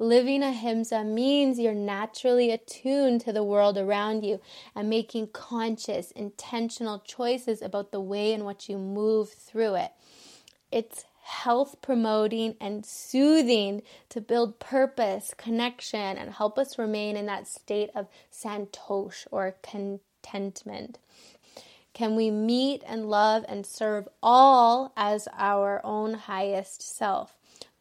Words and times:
Living 0.00 0.44
ahimsa 0.44 1.02
means 1.02 1.58
you're 1.58 1.74
naturally 1.74 2.52
attuned 2.52 3.20
to 3.20 3.32
the 3.32 3.42
world 3.42 3.76
around 3.76 4.24
you 4.24 4.40
and 4.74 4.88
making 4.88 5.26
conscious, 5.28 6.12
intentional 6.12 7.00
choices 7.00 7.60
about 7.60 7.90
the 7.90 8.00
way 8.00 8.32
in 8.32 8.44
which 8.44 8.68
you 8.68 8.78
move 8.78 9.28
through 9.30 9.74
it. 9.74 9.90
It's 10.70 11.04
health 11.22 11.82
promoting 11.82 12.54
and 12.60 12.86
soothing 12.86 13.82
to 14.08 14.20
build 14.20 14.60
purpose, 14.60 15.34
connection, 15.36 16.16
and 16.16 16.32
help 16.32 16.58
us 16.58 16.78
remain 16.78 17.16
in 17.16 17.26
that 17.26 17.48
state 17.48 17.90
of 17.94 18.06
santosh 18.32 19.26
or 19.32 19.56
contentment. 19.62 20.98
Can 21.92 22.14
we 22.14 22.30
meet 22.30 22.84
and 22.86 23.10
love 23.10 23.44
and 23.48 23.66
serve 23.66 24.08
all 24.22 24.92
as 24.96 25.26
our 25.36 25.80
own 25.84 26.14
highest 26.14 26.82
self? 26.82 27.37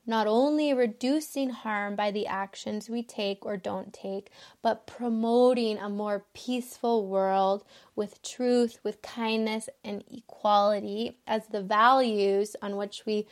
Not 0.09 0.25
only 0.25 0.73
reducing 0.73 1.49
harm 1.49 1.93
by 1.93 2.09
the 2.09 2.25
actions 2.25 2.89
we 2.89 3.03
take 3.03 3.45
or 3.45 3.57
don't 3.57 3.91
take, 3.91 4.31
but 4.61 4.87
promoting 4.87 5.77
a 5.77 5.89
more 5.89 6.25
peaceful 6.33 7.05
world 7.05 7.65
with 7.93 8.21
truth, 8.21 8.79
with 8.83 9.01
kindness, 9.01 9.67
and 9.83 10.05
equality 10.09 11.17
as 11.27 11.47
the 11.47 11.61
values 11.61 12.55
on 12.61 12.77
which 12.77 13.05
we 13.05 13.27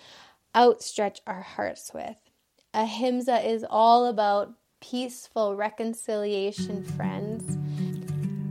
outstretch 0.54 1.22
our 1.26 1.42
hearts 1.42 1.92
with. 1.94 2.18
Ahimsa 2.74 3.40
is 3.50 3.66
all 3.70 4.06
about 4.06 4.54
peaceful 4.82 5.56
reconciliation, 5.56 6.84
friends. 6.84 7.58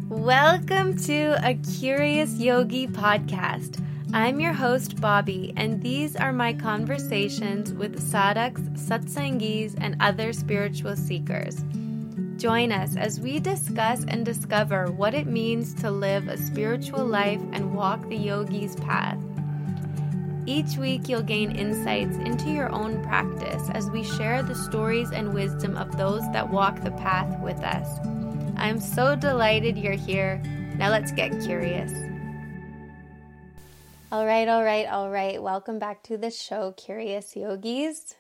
Welcome 0.09 0.97
to 0.99 1.37
a 1.47 1.55
Curious 1.79 2.39
Yogi 2.39 2.87
podcast 2.87 3.85
I'm 4.15 4.39
your 4.39 4.53
host, 4.53 4.95
Bobbi, 4.99 5.53
and 5.57 5.83
these 5.83 6.15
are 6.15 6.33
my 6.33 6.53
conversations 6.53 7.73
with 7.73 8.01
sadhaks, 8.01 8.61
satsangis, 8.79 9.75
and 9.77 9.97
other 9.99 10.33
spiritual 10.33 10.95
seekers. 10.95 11.65
Join 12.37 12.71
us 12.71 12.95
as 12.95 13.19
we 13.19 13.41
discuss 13.41 14.05
and 14.07 14.25
discover 14.25 14.93
what 14.93 15.15
it 15.15 15.27
means 15.27 15.75
to 15.83 15.91
live 15.91 16.29
a 16.29 16.37
spiritual 16.37 17.05
life 17.05 17.41
and 17.53 17.75
walk 17.75 18.09
the 18.09 18.17
yogi's 18.17 18.77
path. 18.77 19.19
Each 20.47 20.77
week, 20.77 21.09
you'll 21.09 21.23
gain 21.23 21.51
insights 21.51 22.17
into 22.19 22.51
your 22.51 22.71
own 22.71 23.03
practice 23.03 23.69
as 23.71 23.91
we 23.91 24.05
share 24.05 24.45
the 24.45 24.55
stories 24.55 25.11
and 25.11 25.35
wisdom 25.35 25.77
of 25.77 25.97
those 25.97 26.23
that 26.31 26.51
walk 26.51 26.85
the 26.85 26.93
path 26.93 27.41
with 27.41 27.59
us. 27.65 27.99
I'm 28.59 28.79
so 28.79 29.17
delighted 29.17 29.77
you're 29.77 29.95
here. 29.95 30.41
Now, 30.77 30.91
let's 30.91 31.11
get 31.11 31.33
curious. 31.43 32.14
All 34.15 34.27
right, 34.27 34.47
all 34.47 34.63
right, 34.63 34.87
all 34.87 35.11
right. 35.11 35.43
Welcome 35.43 35.81
back 35.81 36.05
to 36.05 36.17
the 36.17 36.31
show, 36.31 36.71
Curious 36.77 37.35
Yogis. 37.35 38.15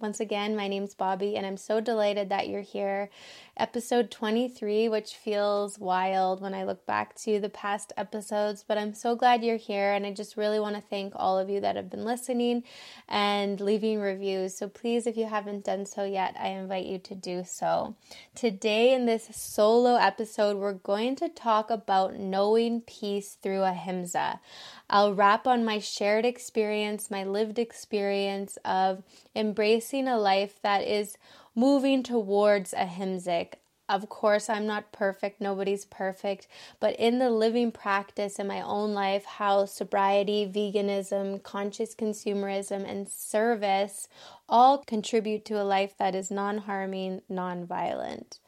Once 0.00 0.18
again, 0.18 0.56
my 0.56 0.66
name's 0.66 0.96
Bobbi, 0.96 1.36
and 1.36 1.46
I'm 1.46 1.56
so 1.56 1.80
delighted 1.80 2.30
that 2.30 2.48
you're 2.48 2.62
here 2.62 3.10
episode 3.56 4.10
23, 4.10 4.88
which 4.90 5.14
feels 5.14 5.78
wild 5.78 6.42
when 6.42 6.52
I 6.52 6.64
look 6.64 6.84
back 6.84 7.14
to 7.20 7.40
the 7.40 7.48
past 7.48 7.92
episodes. 7.96 8.62
But 8.66 8.76
I'm 8.76 8.92
so 8.92 9.16
glad 9.16 9.42
you're 9.42 9.56
here, 9.56 9.94
and 9.94 10.04
I 10.04 10.12
just 10.12 10.36
really 10.36 10.60
want 10.60 10.76
to 10.76 10.82
thank 10.82 11.14
all 11.16 11.38
of 11.38 11.48
you 11.48 11.60
that 11.60 11.76
have 11.76 11.88
been 11.88 12.04
listening 12.04 12.64
and 13.08 13.58
leaving 13.58 13.98
reviews. 13.98 14.58
So 14.58 14.68
please, 14.68 15.06
if 15.06 15.16
you 15.16 15.26
haven't 15.26 15.64
done 15.64 15.86
so 15.86 16.04
yet, 16.04 16.36
I 16.38 16.48
invite 16.48 16.84
you 16.84 16.98
to 16.98 17.14
do 17.14 17.44
so. 17.46 17.96
Today, 18.34 18.92
in 18.92 19.06
this 19.06 19.28
solo 19.32 19.94
episode, 19.94 20.58
we're 20.58 20.74
going 20.74 21.16
to 21.16 21.30
talk 21.30 21.70
about 21.70 22.18
knowing 22.18 22.82
peace 22.82 23.38
through 23.40 23.62
ahimsa. 23.62 24.40
I'll 24.88 25.14
wrap 25.14 25.46
on 25.46 25.64
my 25.64 25.78
shared 25.78 26.24
experience, 26.24 27.10
my 27.10 27.24
lived 27.24 27.58
experience 27.58 28.56
of 28.64 29.02
embracing 29.34 30.06
a 30.06 30.18
life 30.18 30.60
that 30.62 30.82
is 30.82 31.16
moving 31.54 32.02
towards 32.02 32.72
ahimsic. 32.72 33.54
Of 33.88 34.08
course, 34.08 34.50
I'm 34.50 34.66
not 34.66 34.90
perfect, 34.90 35.40
nobody's 35.40 35.84
perfect, 35.84 36.48
but 36.80 36.96
in 36.96 37.18
the 37.20 37.30
living 37.30 37.70
practice 37.70 38.38
in 38.38 38.48
my 38.48 38.60
own 38.60 38.94
life, 38.94 39.24
how 39.24 39.64
sobriety, 39.66 40.44
veganism, 40.44 41.40
conscious 41.42 41.94
consumerism, 41.94 42.88
and 42.88 43.08
service 43.08 44.08
all 44.48 44.78
contribute 44.78 45.44
to 45.44 45.60
a 45.60 45.62
life 45.62 45.96
that 45.98 46.16
is 46.16 46.32
non 46.32 46.58
harming, 46.58 47.22
non 47.28 47.64
violent. 47.64 48.40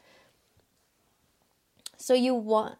So, 1.95 2.13
you 2.13 2.33
want. 2.33 2.75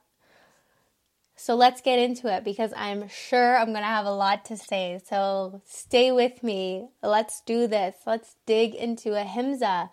So 1.42 1.56
let's 1.56 1.80
get 1.80 2.00
into 2.00 2.28
it 2.28 2.44
because 2.44 2.74
I'm 2.76 3.08
sure 3.08 3.58
I'm 3.58 3.68
going 3.68 3.78
to 3.78 3.84
have 3.84 4.06
a 4.06 4.12
lot 4.12 4.44
to 4.46 4.58
say. 4.58 5.00
So 5.08 5.62
stay 5.64 6.12
with 6.12 6.44
me. 6.44 6.90
Let's 7.02 7.40
do 7.40 7.66
this. 7.66 7.96
Let's 8.06 8.36
dig 8.46 8.76
into 8.76 9.16
ahimsa. 9.16 9.90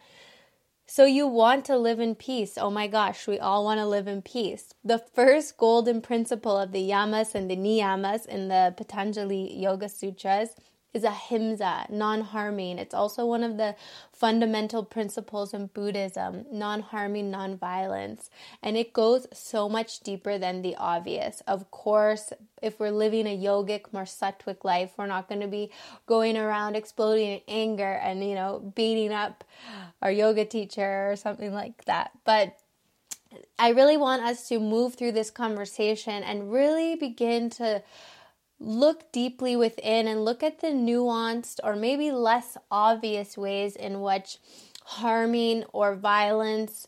So 0.88 1.04
you 1.04 1.28
want 1.28 1.64
to 1.66 1.76
live 1.76 2.00
in 2.00 2.16
peace. 2.16 2.58
Oh 2.60 2.70
my 2.70 2.88
gosh, 2.88 3.28
we 3.28 3.38
all 3.38 3.64
want 3.64 3.78
to 3.78 3.86
live 3.86 4.08
in 4.08 4.22
peace. 4.22 4.74
The 4.84 4.98
first 4.98 5.56
golden 5.56 6.00
principle 6.00 6.58
of 6.58 6.72
the 6.72 6.90
yamas 6.90 7.36
and 7.36 7.48
the 7.48 7.56
niyamas 7.56 8.26
in 8.26 8.48
the 8.48 8.74
Patanjali 8.76 9.56
Yoga 9.56 9.88
Sutras 9.88 10.50
is 10.96 11.04
ahimsa, 11.04 11.86
non 11.90 12.22
harming. 12.22 12.78
It's 12.78 12.94
also 12.94 13.26
one 13.26 13.44
of 13.44 13.58
the 13.58 13.76
fundamental 14.12 14.82
principles 14.82 15.52
in 15.52 15.66
Buddhism, 15.66 16.46
non 16.50 16.80
harming, 16.80 17.30
non 17.30 17.56
violence. 17.56 18.30
And 18.62 18.76
it 18.76 18.92
goes 18.92 19.26
so 19.32 19.68
much 19.68 20.00
deeper 20.00 20.38
than 20.38 20.62
the 20.62 20.74
obvious. 20.76 21.42
Of 21.46 21.70
course, 21.70 22.32
if 22.62 22.80
we're 22.80 22.90
living 22.90 23.26
a 23.26 23.36
yogic, 23.36 23.92
more 23.92 24.04
sattvic 24.04 24.64
life, 24.64 24.92
we're 24.96 25.06
not 25.06 25.28
going 25.28 25.42
to 25.42 25.48
be 25.48 25.70
going 26.06 26.36
around 26.36 26.74
exploding 26.74 27.32
in 27.34 27.40
anger 27.46 28.00
and, 28.02 28.26
you 28.26 28.34
know, 28.34 28.72
beating 28.74 29.12
up 29.12 29.44
our 30.00 30.10
yoga 30.10 30.44
teacher 30.46 31.10
or 31.10 31.16
something 31.16 31.52
like 31.52 31.84
that. 31.84 32.10
But 32.24 32.56
I 33.58 33.70
really 33.70 33.96
want 33.96 34.22
us 34.22 34.48
to 34.48 34.58
move 34.58 34.94
through 34.94 35.12
this 35.12 35.30
conversation 35.30 36.22
and 36.22 36.50
really 36.50 36.96
begin 36.96 37.50
to 37.50 37.82
look 38.58 39.10
deeply 39.12 39.56
within 39.56 40.08
and 40.08 40.24
look 40.24 40.42
at 40.42 40.60
the 40.60 40.68
nuanced 40.68 41.60
or 41.62 41.76
maybe 41.76 42.10
less 42.10 42.56
obvious 42.70 43.36
ways 43.36 43.76
in 43.76 44.00
which 44.00 44.38
harming 44.84 45.64
or 45.72 45.94
violence 45.94 46.86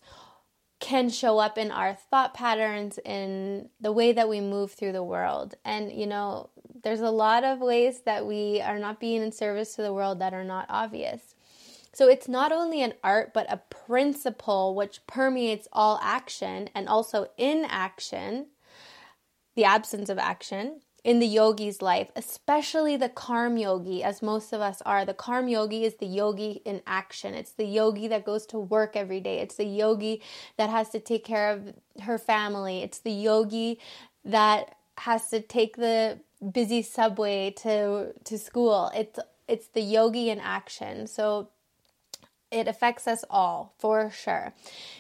can 0.81 1.11
show 1.11 1.39
up 1.39 1.59
in 1.59 1.71
our 1.71 1.95
thought 1.95 2.35
patterns 2.35 2.99
in 3.05 3.69
the 3.81 3.93
way 3.93 4.13
that 4.13 4.29
we 4.29 4.41
move 4.41 4.73
through 4.73 4.93
the 4.93 5.03
world. 5.03 5.55
And 5.65 5.93
you 5.93 6.07
know 6.07 6.51
there's 6.83 7.01
a 7.01 7.11
lot 7.11 7.45
of 7.45 7.61
ways 7.61 8.03
that 8.03 8.25
we 8.25 8.61
are 8.61 8.79
not 8.79 9.01
being 9.01 9.23
in 9.23 9.33
service 9.33 9.75
to 9.75 9.83
the 9.83 9.93
world 9.93 10.21
that 10.21 10.33
are 10.33 10.45
not 10.45 10.67
obvious. 10.69 11.35
So 11.93 12.09
it's 12.09 12.29
not 12.29 12.53
only 12.53 12.83
an 12.83 12.95
art 13.03 13.35
but 13.35 13.53
a 13.53 13.61
principle 13.69 14.75
which 14.75 15.07
permeates 15.07 15.67
all 15.73 15.99
action 16.03 16.71
and 16.75 16.89
also 16.89 17.27
inaction 17.37 18.47
the 19.57 19.65
absence 19.65 20.09
of 20.09 20.19
action 20.19 20.81
in 21.05 21.21
the 21.21 21.27
yogi's 21.27 21.81
life, 21.81 22.09
especially 22.17 22.97
the 22.97 23.09
karm 23.09 23.61
yogi, 23.61 24.03
as 24.03 24.21
most 24.21 24.53
of 24.53 24.61
us 24.61 24.83
are. 24.83 25.05
The 25.05 25.15
karm 25.15 25.51
yogi 25.51 25.85
is 25.85 25.95
the 25.97 26.07
yogi 26.07 26.61
in 26.65 26.83
action. 26.87 27.35
It's 27.35 27.53
the 27.53 27.65
yogi 27.65 28.09
that 28.09 28.25
goes 28.25 28.47
to 28.47 28.59
work 28.59 28.97
every 28.97 29.21
day. 29.21 29.39
It's 29.39 29.57
the 29.57 29.65
yogi 29.65 30.23
that 30.57 30.71
has 30.71 30.91
to 30.91 31.01
take 31.01 31.25
care 31.25 31.51
of 31.53 31.75
her 32.03 32.19
family. 32.19 32.83
It's 32.83 32.99
the 32.99 33.13
yogi 33.13 33.79
that 34.25 34.77
has 34.99 35.29
to 35.31 35.41
take 35.41 35.77
the 35.77 36.19
busy 36.53 36.83
subway 36.83 37.51
to 37.51 38.13
to 38.25 38.39
school. 38.39 38.91
It's 38.95 39.19
it's 39.47 39.69
the 39.69 39.81
yogi 39.81 40.31
in 40.31 40.41
action. 40.41 41.07
So 41.07 41.49
it 42.51 42.67
affects 42.67 43.07
us 43.07 43.25
all 43.29 43.75
for 43.79 44.11
sure. 44.11 44.55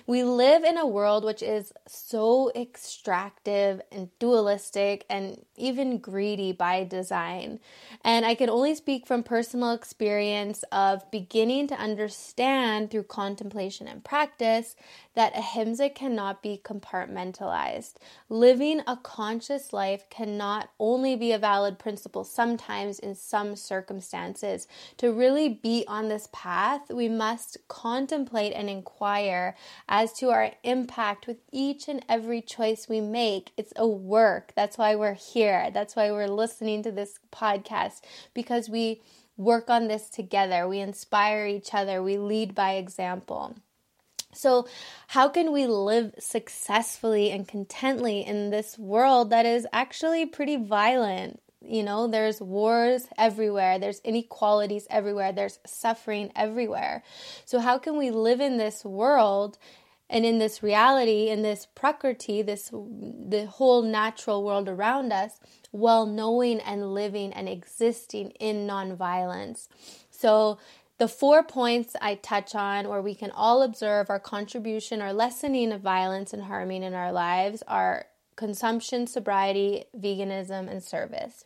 We 0.06 0.22
live 0.22 0.64
in 0.64 0.76
a 0.76 0.86
world 0.86 1.24
which 1.24 1.42
is 1.42 1.72
so 1.86 2.50
extractive 2.54 3.80
and 3.90 4.10
dualistic 4.18 5.04
and 5.08 5.44
even 5.56 5.98
greedy 5.98 6.52
by 6.52 6.84
design. 6.84 7.60
And 8.04 8.26
I 8.26 8.34
can 8.34 8.50
only 8.50 8.74
speak 8.74 9.06
from 9.06 9.22
personal 9.22 9.72
experience 9.72 10.62
of 10.72 11.10
beginning 11.10 11.68
to 11.68 11.74
understand 11.74 12.90
through 12.90 13.04
contemplation 13.04 13.88
and 13.88 14.04
practice 14.04 14.76
that 15.14 15.36
ahimsa 15.36 15.90
cannot 15.90 16.42
be 16.42 16.60
compartmentalized. 16.62 17.94
Living 18.28 18.82
a 18.86 18.96
conscious 18.96 19.72
life 19.72 20.08
cannot 20.10 20.70
only 20.78 21.16
be 21.16 21.32
a 21.32 21.38
valid 21.38 21.78
principle 21.78 22.24
sometimes 22.24 22.98
in 22.98 23.14
some 23.14 23.56
circumstances. 23.56 24.68
To 24.98 25.12
really 25.12 25.48
be 25.48 25.84
on 25.88 26.08
this 26.08 26.28
path, 26.32 26.90
we 26.90 27.08
must 27.08 27.37
contemplate 27.68 28.52
and 28.54 28.68
inquire 28.68 29.56
as 29.88 30.12
to 30.14 30.30
our 30.30 30.52
impact 30.62 31.26
with 31.26 31.38
each 31.52 31.88
and 31.88 32.04
every 32.08 32.40
choice 32.40 32.88
we 32.88 33.00
make. 33.00 33.52
It's 33.56 33.72
a 33.76 33.86
work. 33.86 34.52
That's 34.54 34.78
why 34.78 34.94
we're 34.94 35.14
here. 35.14 35.70
That's 35.72 35.96
why 35.96 36.10
we're 36.10 36.28
listening 36.28 36.82
to 36.84 36.92
this 36.92 37.18
podcast 37.32 38.00
because 38.34 38.68
we 38.68 39.02
work 39.36 39.70
on 39.70 39.88
this 39.88 40.10
together. 40.10 40.68
We 40.68 40.80
inspire 40.80 41.46
each 41.46 41.72
other. 41.72 42.02
We 42.02 42.18
lead 42.18 42.54
by 42.54 42.72
example. 42.72 43.56
So, 44.34 44.66
how 45.08 45.28
can 45.28 45.52
we 45.52 45.66
live 45.66 46.14
successfully 46.18 47.30
and 47.30 47.48
contently 47.48 48.26
in 48.26 48.50
this 48.50 48.78
world 48.78 49.30
that 49.30 49.46
is 49.46 49.66
actually 49.72 50.26
pretty 50.26 50.56
violent? 50.56 51.40
You 51.68 51.82
know, 51.82 52.06
there's 52.06 52.40
wars 52.40 53.08
everywhere, 53.18 53.78
there's 53.78 54.00
inequalities 54.00 54.86
everywhere, 54.88 55.32
there's 55.32 55.58
suffering 55.66 56.32
everywhere. 56.34 57.02
So, 57.44 57.60
how 57.60 57.76
can 57.76 57.98
we 57.98 58.10
live 58.10 58.40
in 58.40 58.56
this 58.56 58.86
world 58.86 59.58
and 60.08 60.24
in 60.24 60.38
this 60.38 60.62
reality, 60.62 61.28
in 61.28 61.42
this 61.42 61.66
prakriti, 61.74 62.40
this 62.40 62.70
the 62.70 63.46
whole 63.46 63.82
natural 63.82 64.42
world 64.42 64.66
around 64.66 65.12
us, 65.12 65.40
while 65.70 66.06
knowing 66.06 66.60
and 66.60 66.94
living 66.94 67.34
and 67.34 67.50
existing 67.50 68.30
in 68.40 68.66
nonviolence? 68.66 69.68
So, 70.10 70.58
the 70.96 71.06
four 71.06 71.42
points 71.42 71.94
I 72.00 72.14
touch 72.14 72.54
on 72.54 72.88
where 72.88 73.02
we 73.02 73.14
can 73.14 73.30
all 73.30 73.62
observe 73.62 74.08
our 74.08 74.18
contribution 74.18 75.02
or 75.02 75.12
lessening 75.12 75.70
of 75.72 75.82
violence 75.82 76.32
and 76.32 76.44
harming 76.44 76.82
in 76.82 76.94
our 76.94 77.12
lives 77.12 77.62
are 77.68 78.06
consumption, 78.36 79.06
sobriety, 79.06 79.84
veganism, 79.94 80.70
and 80.70 80.82
service. 80.82 81.44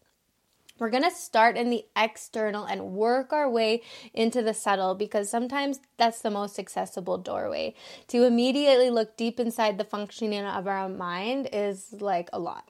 We're 0.82 0.90
going 0.90 1.04
to 1.04 1.12
start 1.12 1.56
in 1.56 1.70
the 1.70 1.84
external 1.94 2.64
and 2.64 2.94
work 2.94 3.32
our 3.32 3.48
way 3.48 3.82
into 4.12 4.42
the 4.42 4.52
subtle 4.52 4.96
because 4.96 5.30
sometimes 5.30 5.78
that's 5.96 6.22
the 6.22 6.30
most 6.30 6.58
accessible 6.58 7.18
doorway. 7.18 7.76
To 8.08 8.24
immediately 8.24 8.90
look 8.90 9.16
deep 9.16 9.38
inside 9.38 9.78
the 9.78 9.84
functioning 9.84 10.44
of 10.44 10.66
our 10.66 10.88
mind 10.88 11.48
is 11.52 11.94
like 12.00 12.30
a 12.32 12.40
lot. 12.40 12.68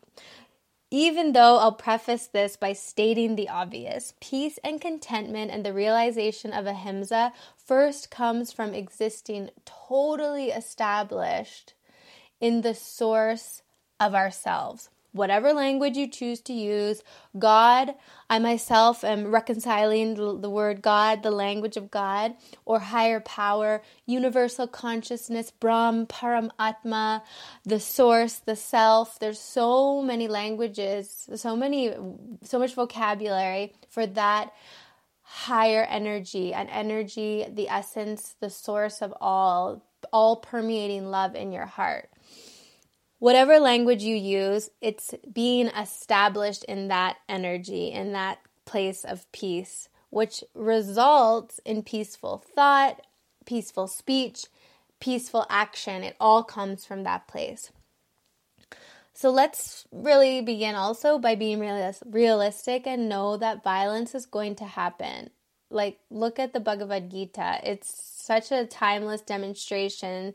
Even 0.91 1.33
though 1.33 1.57
I'll 1.57 1.73
preface 1.73 2.27
this 2.27 2.55
by 2.55 2.75
stating 2.75 3.35
the 3.35 3.49
obvious, 3.49 4.13
peace 4.21 4.59
and 4.63 4.79
contentment 4.79 5.51
and 5.51 5.65
the 5.65 5.73
realization 5.73 6.53
of 6.53 6.67
ahimsa 6.67 7.33
first 7.57 8.11
comes 8.11 8.53
from 8.53 8.75
existing 8.75 9.49
totally 9.65 10.51
established 10.51 11.73
in 12.43 12.61
the 12.61 12.75
source 12.75 13.63
of 13.99 14.15
ourselves. 14.15 14.91
Whatever 15.13 15.53
language 15.53 15.97
you 15.97 16.09
choose 16.09 16.41
to 16.43 16.55
use, 16.55 17.03
God, 17.39 17.95
I 18.31 18.39
myself 18.39 19.05
am 19.05 19.27
reconciling 19.31 20.15
the, 20.41 20.51
word 20.51 20.83
God, 20.83 21.23
the 21.23 21.31
language 21.31 21.77
of 21.77 21.91
God, 21.91 22.35
or 22.65 22.81
higher 22.81 23.21
power, 23.21 23.83
universal 24.07 24.67
consciousness, 24.67 25.51
Brahm, 25.51 26.07
Param 26.07 26.51
Atma, 26.59 27.23
the 27.65 27.81
source, 27.81 28.37
the 28.37 28.57
self. 28.57 29.19
There's 29.19 29.39
so 29.41 30.01
many 30.03 30.29
languages, 30.29 31.29
so 31.37 31.57
many, 31.57 31.95
so 32.43 32.59
much 32.59 32.75
vocabulary 32.75 33.75
for 33.89 34.07
that 34.07 34.53
higher 35.23 35.85
energy, 35.85 36.55
an 36.55 36.69
energy, 36.69 37.47
the 37.53 37.69
essence, 37.69 38.37
the 38.41 38.51
source 38.51 39.03
of 39.03 39.15
all, 39.21 39.83
all 40.13 40.37
permeating 40.37 41.07
love 41.11 41.35
in 41.35 41.53
your 41.53 41.67
heart 41.67 42.12
whatever 43.23 43.61
language 43.61 44.03
you 44.03 44.17
use, 44.17 44.69
it's 44.81 45.15
being 45.33 45.69
established 45.69 46.65
in 46.65 46.89
that 46.89 47.17
energy, 47.29 47.87
in 47.87 48.13
that 48.13 48.41
place 48.65 49.05
of 49.05 49.31
peace, 49.31 49.89
which 50.11 50.43
results 50.57 51.61
in 51.65 51.85
peaceful 51.85 52.45
thought, 52.57 53.01
peaceful 53.47 53.87
speech, 53.87 54.47
peaceful 54.99 55.47
action. 55.49 56.03
It 56.03 56.17
all 56.19 56.43
comes 56.43 56.85
from 56.85 57.05
that 57.05 57.29
place. 57.29 57.71
So 59.15 59.31
let's 59.31 59.87
really 59.93 60.41
begin 60.41 60.75
also 60.75 61.17
by 61.21 61.37
being 61.37 61.61
realistic 62.05 62.89
and 62.89 63.09
know 63.09 63.37
that 63.37 63.63
violence 63.63 64.17
is 64.17 64.27
going 64.27 64.57
to 64.57 64.65
happen. 64.65 65.31
Like, 65.71 66.01
look 66.11 66.41
at 66.41 66.53
the 66.53 66.59
Bhagavad 66.59 67.09
Gita. 67.09 67.61
It's 67.63 67.89
such 67.89 68.51
a 68.51 68.67
timeless 68.67 69.21
demonstration 69.21 70.35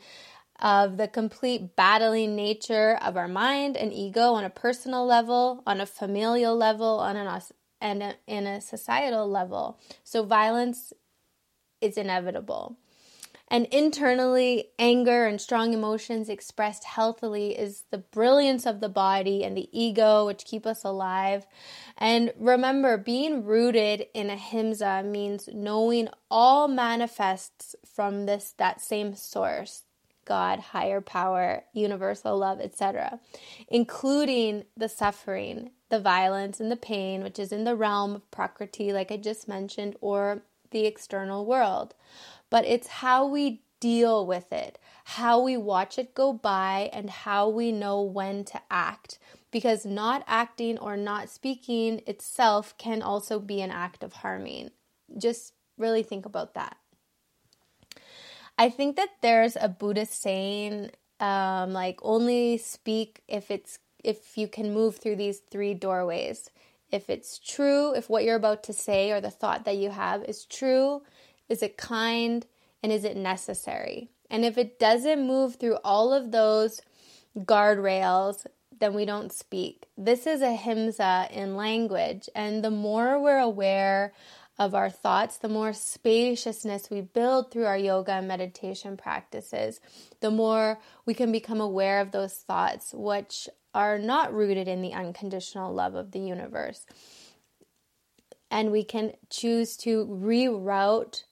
of 0.59 0.97
the 0.97 1.07
complete 1.07 1.75
battling 1.75 2.35
nature 2.35 2.97
of 3.01 3.15
our 3.15 3.27
mind 3.27 3.77
and 3.77 3.93
ego 3.93 4.33
on 4.33 4.43
a 4.43 4.49
personal 4.49 5.05
level, 5.05 5.63
on 5.67 5.79
a 5.79 5.85
familial 5.85 6.55
level, 6.55 6.99
on 6.99 7.15
an 7.15 7.41
and 7.79 8.01
a, 8.01 8.15
in 8.25 8.47
a 8.47 8.61
societal 8.61 9.29
level. 9.29 9.79
So 10.03 10.23
violence 10.23 10.93
is 11.81 11.97
inevitable. 11.97 12.77
And 13.49 13.65
internally, 13.67 14.71
anger 14.77 15.25
and 15.25 15.39
strong 15.39 15.73
emotions 15.73 16.27
expressed 16.27 16.83
healthily 16.83 17.57
is 17.57 17.85
the 17.91 17.97
brilliance 17.97 18.65
of 18.65 18.81
the 18.81 18.89
body 18.89 19.45
and 19.45 19.55
the 19.55 19.69
ego, 19.71 20.25
which 20.25 20.43
keep 20.43 20.65
us 20.65 20.83
alive. 20.83 21.47
And 21.97 22.33
remember, 22.37 22.97
being 22.97 23.45
rooted 23.45 24.07
in 24.13 24.29
ahimsa 24.29 25.03
means 25.03 25.47
knowing 25.53 26.09
all 26.29 26.67
manifests 26.67 27.73
from 27.85 28.25
this 28.25 28.53
that 28.57 28.81
same 28.81 29.15
source, 29.15 29.83
God, 30.27 30.59
higher 30.59 31.01
power, 31.01 31.63
universal 31.73 32.37
love, 32.37 32.59
etc., 32.59 33.19
including 33.69 34.65
the 34.75 34.89
suffering, 34.89 35.71
the 35.89 35.99
violence, 35.99 36.59
and 36.59 36.69
the 36.69 36.75
pain, 36.75 37.23
which 37.23 37.39
is 37.39 37.51
in 37.51 37.63
the 37.63 37.75
realm 37.75 38.15
of 38.15 38.29
Prakriti, 38.29 38.91
like 38.91 39.11
I 39.11 39.17
just 39.17 39.47
mentioned, 39.47 39.95
or 40.01 40.43
the 40.71 40.85
external 40.85 41.45
world. 41.45 41.95
But 42.49 42.65
it's 42.65 42.87
how 42.87 43.25
we 43.25 43.63
deal 43.79 44.25
with 44.25 44.51
it, 44.51 44.77
how 45.05 45.41
we 45.41 45.55
watch 45.55 45.97
it 45.97 46.13
go 46.13 46.33
by, 46.33 46.89
and 46.91 47.09
how 47.09 47.47
we 47.47 47.71
know 47.71 48.01
when 48.01 48.43
to 48.45 48.61
act. 48.69 49.17
Because 49.49 49.85
not 49.85 50.23
acting 50.27 50.77
or 50.77 50.97
not 50.97 51.29
speaking 51.29 52.01
itself 52.05 52.77
can 52.77 53.01
also 53.01 53.39
be 53.39 53.61
an 53.61 53.71
act 53.71 54.03
of 54.03 54.13
harming. 54.13 54.71
Just 55.17 55.53
really 55.77 56.03
think 56.03 56.25
about 56.25 56.53
that. 56.55 56.75
I 58.57 58.69
think 58.69 58.95
that 58.95 59.09
there's 59.21 59.55
a 59.55 59.69
Buddhist 59.69 60.21
saying, 60.21 60.91
um, 61.19 61.73
like 61.73 61.99
only 62.01 62.57
speak 62.57 63.21
if 63.27 63.51
it's 63.51 63.79
if 64.03 64.37
you 64.37 64.47
can 64.47 64.73
move 64.73 64.97
through 64.97 65.17
these 65.17 65.39
three 65.39 65.73
doorways. 65.73 66.49
If 66.91 67.09
it's 67.09 67.37
true, 67.37 67.93
if 67.93 68.09
what 68.09 68.23
you're 68.23 68.35
about 68.35 68.63
to 68.63 68.73
say 68.73 69.11
or 69.11 69.19
the 69.19 69.29
thought 69.29 69.65
that 69.65 69.75
you 69.75 69.89
have 69.89 70.23
is 70.23 70.45
true, 70.45 71.01
is 71.49 71.61
it 71.61 71.75
kind, 71.75 72.45
and 72.81 72.91
is 72.91 73.03
it 73.03 73.17
necessary? 73.17 74.09
And 74.29 74.45
if 74.45 74.57
it 74.57 74.79
doesn't 74.79 75.27
move 75.27 75.55
through 75.55 75.77
all 75.83 76.13
of 76.13 76.31
those 76.31 76.81
guardrails, 77.37 78.45
then 78.79 78.93
we 78.93 79.05
don't 79.05 79.33
speak. 79.33 79.87
This 79.97 80.25
is 80.25 80.41
ahimsa 80.41 81.27
in 81.31 81.57
language, 81.57 82.29
and 82.35 82.63
the 82.63 82.71
more 82.71 83.19
we're 83.21 83.39
aware 83.39 84.13
of 84.59 84.73
our 84.73 84.89
thoughts, 84.89 85.37
the 85.37 85.49
more 85.49 85.71
spaciousness 85.73 86.89
we 86.89 87.01
build 87.01 87.51
through 87.51 87.65
our 87.65 87.77
yoga 87.77 88.13
and 88.13 88.27
meditation 88.27 88.97
practices, 88.97 89.79
the 90.19 90.31
more 90.31 90.79
we 91.05 91.13
can 91.13 91.31
become 91.31 91.61
aware 91.61 92.01
of 92.01 92.11
those 92.11 92.33
thoughts 92.33 92.93
which 92.95 93.47
are 93.73 93.99
not 93.99 94.33
rooted 94.33 94.67
in 94.67 94.81
the 94.81 94.93
unconditional 94.93 95.71
love 95.71 95.93
of 95.93 96.11
the 96.11 96.19
universe. 96.19 96.85
And 98.49 98.71
we 98.71 98.83
can 98.83 99.13
choose 99.29 99.77
to 99.77 100.05
reroute 100.05 101.23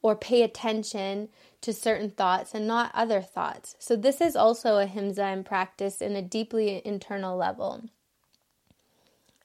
or 0.00 0.14
pay 0.14 0.42
attention 0.42 1.28
to 1.62 1.72
certain 1.72 2.10
thoughts 2.10 2.54
and 2.54 2.66
not 2.66 2.92
other 2.94 3.22
thoughts. 3.22 3.74
So, 3.78 3.96
this 3.96 4.20
is 4.20 4.36
also 4.36 4.78
ahimsa 4.78 5.26
in 5.28 5.44
practice 5.44 6.00
in 6.00 6.14
a 6.14 6.22
deeply 6.22 6.82
internal 6.84 7.36
level. 7.36 7.84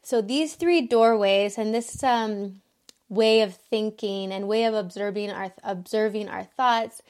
So, 0.02 0.22
these 0.22 0.56
three 0.56 0.82
doorways 0.82 1.58
and 1.58 1.74
this 1.74 2.04
um, 2.04 2.62
way 3.10 3.42
of 3.42 3.56
thinking 3.56 4.32
and 4.32 4.48
way 4.48 4.66
of 4.66 4.74
observing 4.74 5.32
our 5.32 5.54
observing 5.64 6.28
our 6.28 6.44
thoughts 6.44 7.02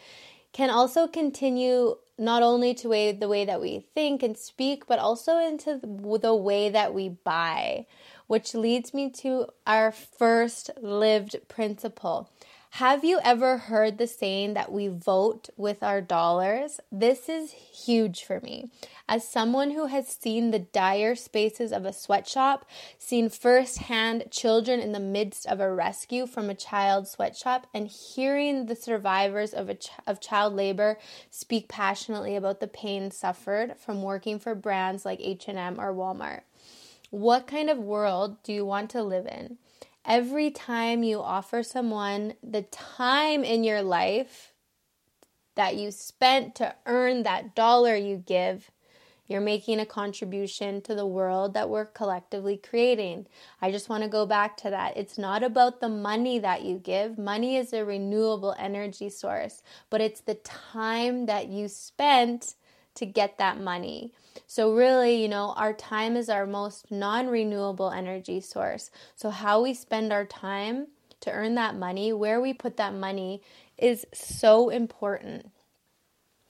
can 0.54 0.70
also 0.70 1.08
continue 1.08 1.96
not 2.18 2.42
only 2.42 2.74
to 2.74 2.90
way 2.90 3.12
the 3.12 3.28
way 3.28 3.46
that 3.46 3.62
we 3.62 3.86
think 3.94 4.24
and 4.24 4.38
speak 4.38 4.88
but 4.88 5.00
also 5.00 5.38
into 5.38 5.80
the 5.82 6.36
way 6.36 6.70
that 6.70 6.94
we 6.94 7.10
buy 7.10 7.86
which 8.28 8.54
leads 8.54 8.94
me 8.94 9.10
to 9.10 9.46
our 9.66 9.92
first 9.92 10.70
lived 10.82 11.36
principle 11.48 12.30
have 12.78 13.04
you 13.04 13.20
ever 13.24 13.58
heard 13.58 13.98
the 13.98 14.06
saying 14.06 14.54
that 14.54 14.72
we 14.72 14.88
vote 14.88 15.50
with 15.58 15.82
our 15.82 16.00
dollars? 16.00 16.80
This 16.92 17.28
is 17.28 17.52
huge 17.52 18.24
for 18.24 18.40
me. 18.42 18.70
As 19.10 19.28
someone 19.28 19.72
who 19.72 19.88
has 19.88 20.08
seen 20.08 20.52
the 20.52 20.60
dire 20.60 21.16
spaces 21.16 21.72
of 21.72 21.86
a 21.86 21.92
sweatshop, 21.92 22.68
seen 23.00 23.30
firsthand 23.30 24.26
children 24.30 24.80
in 24.80 24.92
the 24.92 25.00
midst 25.00 25.48
of 25.48 25.60
a 25.60 25.74
rescue 25.74 26.28
from 26.28 26.52
a 26.52 26.54
child 26.54 27.08
sweatshop, 27.08 27.66
and 27.74 27.88
hearing 27.88 28.68
the 28.68 28.76
survivors 28.76 29.56
of, 29.56 29.72
ch- 29.80 29.90
of 30.06 30.22
child 30.22 30.54
labor 30.54 31.00
speak 31.32 31.68
passionately 31.68 32.36
about 32.36 32.60
the 32.60 32.68
pain 32.68 33.10
suffered 33.10 33.74
from 33.80 34.04
working 34.04 34.38
for 34.38 34.54
brands 34.54 35.04
like 35.04 35.20
H&M 35.20 35.80
or 35.80 35.96
Walmart. 35.96 36.42
What 37.10 37.48
kind 37.48 37.72
of 37.72 37.80
world 37.80 38.44
do 38.44 38.54
you 38.54 38.68
want 38.68 38.92
to 38.92 39.02
live 39.02 39.26
in? 39.26 39.58
Every 40.08 40.50
time 40.50 41.04
you 41.04 41.22
offer 41.22 41.62
someone 41.62 42.34
the 42.42 42.62
time 42.64 43.44
in 43.44 43.64
your 43.64 43.84
life 43.84 44.54
that 45.56 45.76
you 45.76 45.92
spent 45.92 46.56
to 46.56 46.74
earn 46.86 47.24
that 47.24 47.54
dollar 47.54 47.96
you 47.96 48.16
give, 48.16 48.72
you're 49.28 49.42
making 49.42 49.80
a 49.80 49.86
contribution 49.86 50.82
to 50.82 50.96
the 50.96 51.06
world 51.06 51.54
that 51.54 51.70
we're 51.70 51.86
collectively 51.86 52.56
creating. 52.56 53.28
I 53.62 53.72
just 53.72 53.90
want 53.90 54.04
to 54.04 54.10
go 54.10 54.26
back 54.26 54.56
to 54.58 54.70
that. 54.70 54.96
It's 54.96 55.18
not 55.18 55.44
about 55.44 55.82
the 55.82 55.90
money 55.90 56.40
that 56.40 56.64
you 56.64 56.78
give. 56.78 57.18
Money 57.18 57.58
is 57.58 57.74
a 57.74 57.84
renewable 57.84 58.56
energy 58.58 59.10
source, 59.10 59.62
but 59.90 60.00
it's 60.00 60.22
the 60.22 60.36
time 60.36 61.26
that 61.26 61.50
you 61.50 61.68
spent 61.68 62.56
to 62.98 63.06
get 63.06 63.38
that 63.38 63.60
money. 63.60 64.12
So, 64.46 64.74
really, 64.74 65.22
you 65.22 65.28
know, 65.28 65.54
our 65.58 65.74
time 65.74 66.16
is 66.16 66.30
our 66.30 66.46
most 66.46 66.92
non 66.92 67.28
renewable 67.28 67.92
energy 67.92 68.40
source. 68.42 68.92
So, 69.16 69.30
how 69.30 69.62
we 69.62 69.74
spend 69.74 70.14
our 70.14 70.26
time 70.26 70.88
to 71.22 71.32
earn 71.32 71.56
that 71.56 71.76
money, 71.76 72.14
where 72.14 72.40
we 72.40 72.54
put 72.54 72.78
that 72.78 72.94
money, 72.94 73.42
is 73.78 74.06
so 74.14 74.70
important. 74.70 75.52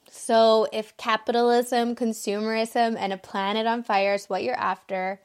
So, 0.10 0.68
if 0.74 0.96
capitalism, 0.98 1.96
consumerism, 1.96 2.96
and 2.98 3.14
a 3.14 3.18
planet 3.18 3.68
on 3.68 3.84
fire 3.84 4.14
is 4.14 4.30
what 4.30 4.44
you're 4.44 4.56
after, 4.56 5.22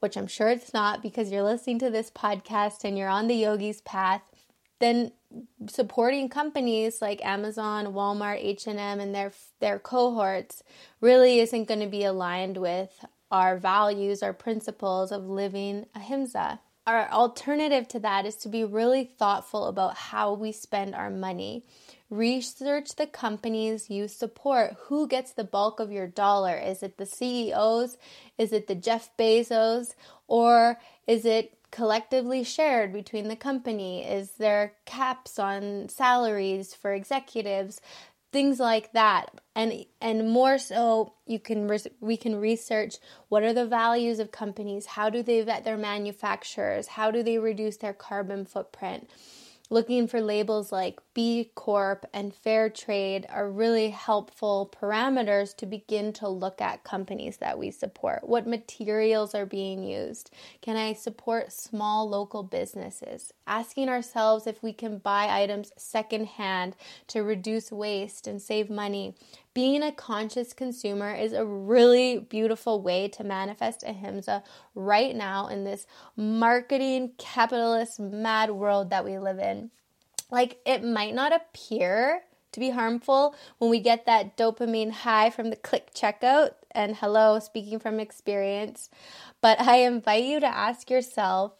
which 0.00 0.16
I'm 0.16 0.26
sure 0.26 0.48
it's 0.48 0.72
not 0.72 1.02
because 1.02 1.30
you're 1.30 1.42
listening 1.42 1.78
to 1.80 1.90
this 1.90 2.10
podcast 2.10 2.84
and 2.84 2.96
you're 2.96 3.08
on 3.08 3.26
the 3.26 3.34
yogi's 3.34 3.80
path, 3.80 4.22
then 4.78 5.12
supporting 5.68 6.28
companies 6.28 7.02
like 7.02 7.24
Amazon, 7.24 7.86
Walmart, 7.86 8.38
H&M 8.42 9.00
and 9.00 9.14
their 9.14 9.32
their 9.60 9.78
cohorts 9.78 10.62
really 11.00 11.40
isn't 11.40 11.68
going 11.68 11.80
to 11.80 11.86
be 11.86 12.04
aligned 12.04 12.56
with 12.56 13.04
our 13.30 13.58
values, 13.58 14.22
our 14.22 14.32
principles 14.32 15.12
of 15.12 15.26
living 15.26 15.86
ahimsa. 15.94 16.60
Our 16.86 17.10
alternative 17.10 17.86
to 17.88 18.00
that 18.00 18.24
is 18.24 18.36
to 18.36 18.48
be 18.48 18.64
really 18.64 19.04
thoughtful 19.04 19.66
about 19.66 19.94
how 19.94 20.32
we 20.32 20.52
spend 20.52 20.94
our 20.94 21.10
money. 21.10 21.66
Research 22.08 22.96
the 22.96 23.06
companies 23.06 23.90
you 23.90 24.08
support. 24.08 24.74
Who 24.84 25.06
gets 25.06 25.32
the 25.32 25.44
bulk 25.44 25.80
of 25.80 25.92
your 25.92 26.06
dollar? 26.06 26.56
Is 26.56 26.82
it 26.82 26.96
the 26.96 27.04
CEOs? 27.04 27.98
Is 28.38 28.54
it 28.54 28.68
the 28.68 28.74
Jeff 28.74 29.10
Bezos? 29.18 29.94
Or 30.26 30.80
is 31.06 31.26
it 31.26 31.57
collectively 31.70 32.44
shared 32.44 32.92
between 32.92 33.28
the 33.28 33.36
company? 33.36 34.04
Is 34.04 34.32
there 34.32 34.74
caps 34.84 35.38
on 35.38 35.88
salaries 35.88 36.74
for 36.74 36.92
executives? 36.92 37.80
Things 38.32 38.60
like 38.60 38.92
that. 38.92 39.40
And 39.54 39.86
and 40.00 40.30
more 40.30 40.58
so 40.58 41.14
you 41.26 41.38
can 41.38 41.70
we 42.00 42.16
can 42.16 42.36
research 42.36 42.96
what 43.28 43.42
are 43.42 43.54
the 43.54 43.66
values 43.66 44.18
of 44.18 44.32
companies? 44.32 44.86
How 44.86 45.08
do 45.10 45.22
they 45.22 45.42
vet 45.42 45.64
their 45.64 45.78
manufacturers? 45.78 46.88
How 46.88 47.10
do 47.10 47.22
they 47.22 47.38
reduce 47.38 47.78
their 47.78 47.94
carbon 47.94 48.44
footprint? 48.44 49.10
Looking 49.70 50.08
for 50.08 50.20
labels 50.20 50.72
like 50.72 51.00
B 51.12 51.50
Corp 51.54 52.06
and 52.14 52.34
Fair 52.34 52.70
Trade 52.70 53.26
are 53.28 53.50
really 53.50 53.90
helpful 53.90 54.72
parameters 54.80 55.54
to 55.56 55.66
begin 55.66 56.12
to 56.14 56.28
look 56.28 56.60
at 56.60 56.84
companies 56.84 57.36
that 57.38 57.58
we 57.58 57.70
support. 57.70 58.26
What 58.26 58.46
materials 58.46 59.34
are 59.34 59.46
being 59.46 59.82
used? 59.82 60.30
Can 60.62 60.76
I 60.76 60.94
support 60.94 61.52
small 61.52 62.08
local 62.08 62.42
businesses? 62.42 63.32
Asking 63.46 63.88
ourselves 63.88 64.46
if 64.46 64.62
we 64.62 64.72
can 64.72 64.98
buy 64.98 65.28
items 65.42 65.72
secondhand 65.76 66.74
to 67.08 67.22
reduce 67.22 67.70
waste 67.70 68.26
and 68.26 68.40
save 68.40 68.70
money 68.70 69.14
being 69.58 69.82
a 69.82 69.90
conscious 69.90 70.52
consumer 70.52 71.12
is 71.12 71.32
a 71.32 71.44
really 71.44 72.16
beautiful 72.16 72.80
way 72.80 73.08
to 73.08 73.24
manifest 73.24 73.82
ahimsa 73.82 74.40
right 74.76 75.16
now 75.16 75.48
in 75.48 75.64
this 75.64 75.84
marketing 76.16 77.10
capitalist 77.18 77.98
mad 77.98 78.52
world 78.52 78.88
that 78.90 79.04
we 79.04 79.18
live 79.18 79.40
in. 79.40 79.68
Like, 80.30 80.60
it 80.64 80.84
might 80.84 81.12
not 81.12 81.32
appear 81.32 82.22
to 82.52 82.60
be 82.60 82.70
harmful 82.70 83.34
when 83.58 83.68
we 83.68 83.80
get 83.80 84.06
that 84.06 84.36
dopamine 84.36 84.92
high 84.92 85.28
from 85.28 85.50
the 85.50 85.56
click 85.56 85.92
checkout. 85.92 86.52
And 86.70 86.94
hello, 86.94 87.40
speaking 87.40 87.80
from 87.80 87.98
experience. 87.98 88.90
But 89.40 89.60
I 89.60 89.78
invite 89.78 90.22
you 90.22 90.38
to 90.38 90.46
ask 90.46 90.88
yourself 90.88 91.54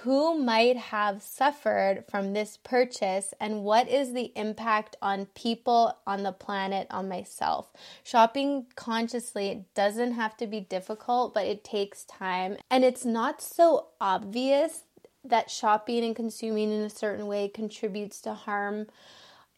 who 0.00 0.38
might 0.38 0.76
have 0.76 1.22
suffered 1.22 2.04
from 2.10 2.32
this 2.32 2.58
purchase 2.58 3.32
and 3.40 3.64
what 3.64 3.88
is 3.88 4.12
the 4.12 4.32
impact 4.36 4.94
on 5.00 5.26
people, 5.34 5.96
on 6.06 6.22
the 6.22 6.32
planet, 6.32 6.86
on 6.90 7.08
myself. 7.08 7.72
Shopping 8.04 8.66
consciously 8.74 9.64
doesn't 9.74 10.12
have 10.12 10.36
to 10.36 10.46
be 10.46 10.60
difficult, 10.60 11.32
but 11.32 11.46
it 11.46 11.64
takes 11.64 12.04
time. 12.04 12.56
And 12.70 12.84
it's 12.84 13.04
not 13.04 13.40
so 13.40 13.88
obvious 14.00 14.82
that 15.24 15.50
shopping 15.50 16.04
and 16.04 16.14
consuming 16.14 16.70
in 16.70 16.82
a 16.82 16.90
certain 16.90 17.26
way 17.26 17.48
contributes 17.48 18.20
to 18.22 18.34
harm 18.34 18.86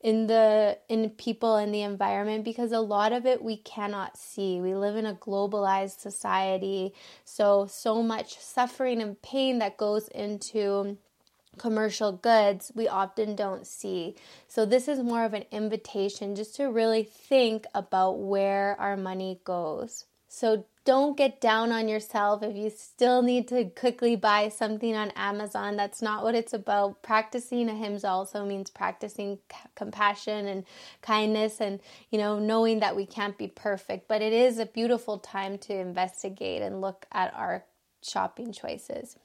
in 0.01 0.29
the 0.29 0.79
in 0.89 1.11
people 1.11 1.57
and 1.57 1.75
the 1.75 1.83
environment 1.83 2.45
because 2.45 2.71
a 2.71 2.81
lot 2.81 3.13
of 3.13 3.27
it 3.27 3.43
we 3.43 3.57
cannot 3.57 4.17
see. 4.17 4.61
We 4.61 4.75
live 4.75 4.97
in 4.97 5.07
a 5.07 5.15
globalized 5.15 5.99
society, 5.99 6.93
so 7.25 7.67
so 7.69 8.03
much 8.03 8.39
suffering 8.39 9.03
and 9.03 9.21
pain 9.23 9.59
that 9.59 9.77
goes 9.77 10.09
into 10.09 10.99
commercial 11.59 12.13
goods 12.13 12.71
we 12.75 12.87
often 12.87 13.35
don't 13.35 13.67
see. 13.67 14.15
So 14.47 14.65
this 14.65 14.87
is 14.87 15.01
more 15.01 15.25
of 15.25 15.35
an 15.35 15.45
invitation 15.51 16.37
just 16.37 16.55
to 16.57 16.67
really 16.71 17.03
think 17.03 17.67
about 17.75 18.21
where 18.21 18.77
our 18.81 18.97
money 18.97 19.41
goes. 19.45 20.05
So 20.29 20.67
don't 20.89 21.19
get 21.19 21.39
down 21.39 21.71
on 21.71 21.87
yourself 21.87 22.43
if 22.43 22.57
you 22.57 22.71
still 22.71 23.21
need 23.21 23.47
to 23.47 23.67
quickly 23.67 24.17
buy 24.17 24.49
something 24.49 24.97
on 24.97 25.11
Amazon. 25.17 25.77
That's 25.77 26.01
not 26.01 26.23
what 26.25 26.35
it's 26.35 26.55
about. 26.55 27.03
Practicing 27.03 27.69
ahimsa 27.69 28.09
also 28.09 28.47
means 28.47 28.71
practicing 28.71 29.39
c- 29.53 29.59
compassion 29.75 30.47
and 30.47 30.65
kindness 31.03 31.61
and, 31.61 31.81
you 32.11 32.17
know, 32.17 32.39
knowing 32.39 32.81
that 32.81 32.97
we 32.97 33.05
can't 33.05 33.37
be 33.37 33.49
perfect. 33.49 34.09
But 34.09 34.23
it 34.23 34.33
is 34.33 34.59
a 34.59 34.65
beautiful 34.65 35.19
time 35.19 35.59
to 35.59 35.75
investigate 35.75 36.63
and 36.63 36.81
look 36.81 37.05
at 37.13 37.35
our 37.35 37.67
shopping 38.03 38.51
choices 38.51 39.19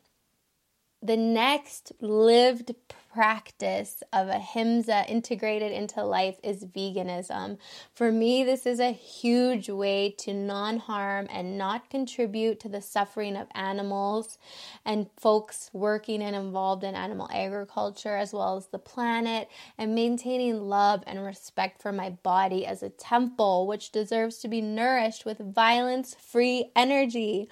the 1.03 1.17
next 1.17 1.91
lived 1.99 2.73
practice 3.13 4.01
of 4.11 4.27
ahimsa 4.27 5.05
integrated 5.07 5.71
into 5.71 6.03
life 6.03 6.37
is 6.41 6.65
veganism. 6.65 7.57
For 7.93 8.11
me, 8.11 8.43
this 8.43 8.65
is 8.65 8.79
a 8.79 8.91
huge 8.91 9.69
way 9.69 10.15
to 10.19 10.33
non 10.33 10.77
harm 10.77 11.27
and 11.29 11.57
not 11.57 11.89
contribute 11.89 12.59
to 12.61 12.69
the 12.69 12.81
suffering 12.81 13.35
of 13.35 13.47
animals 13.53 14.39
and 14.83 15.09
folks 15.17 15.69
working 15.73 16.23
and 16.23 16.35
involved 16.35 16.83
in 16.83 16.95
animal 16.95 17.29
agriculture, 17.31 18.15
as 18.15 18.33
well 18.33 18.57
as 18.57 18.67
the 18.67 18.79
planet, 18.79 19.47
and 19.77 19.93
maintaining 19.93 20.69
love 20.69 21.03
and 21.05 21.23
respect 21.23 21.81
for 21.81 21.91
my 21.91 22.09
body 22.09 22.65
as 22.65 22.81
a 22.81 22.89
temple, 22.89 23.67
which 23.67 23.91
deserves 23.91 24.37
to 24.37 24.47
be 24.47 24.61
nourished 24.61 25.25
with 25.25 25.37
violence 25.53 26.15
free 26.15 26.71
energy. 26.75 27.49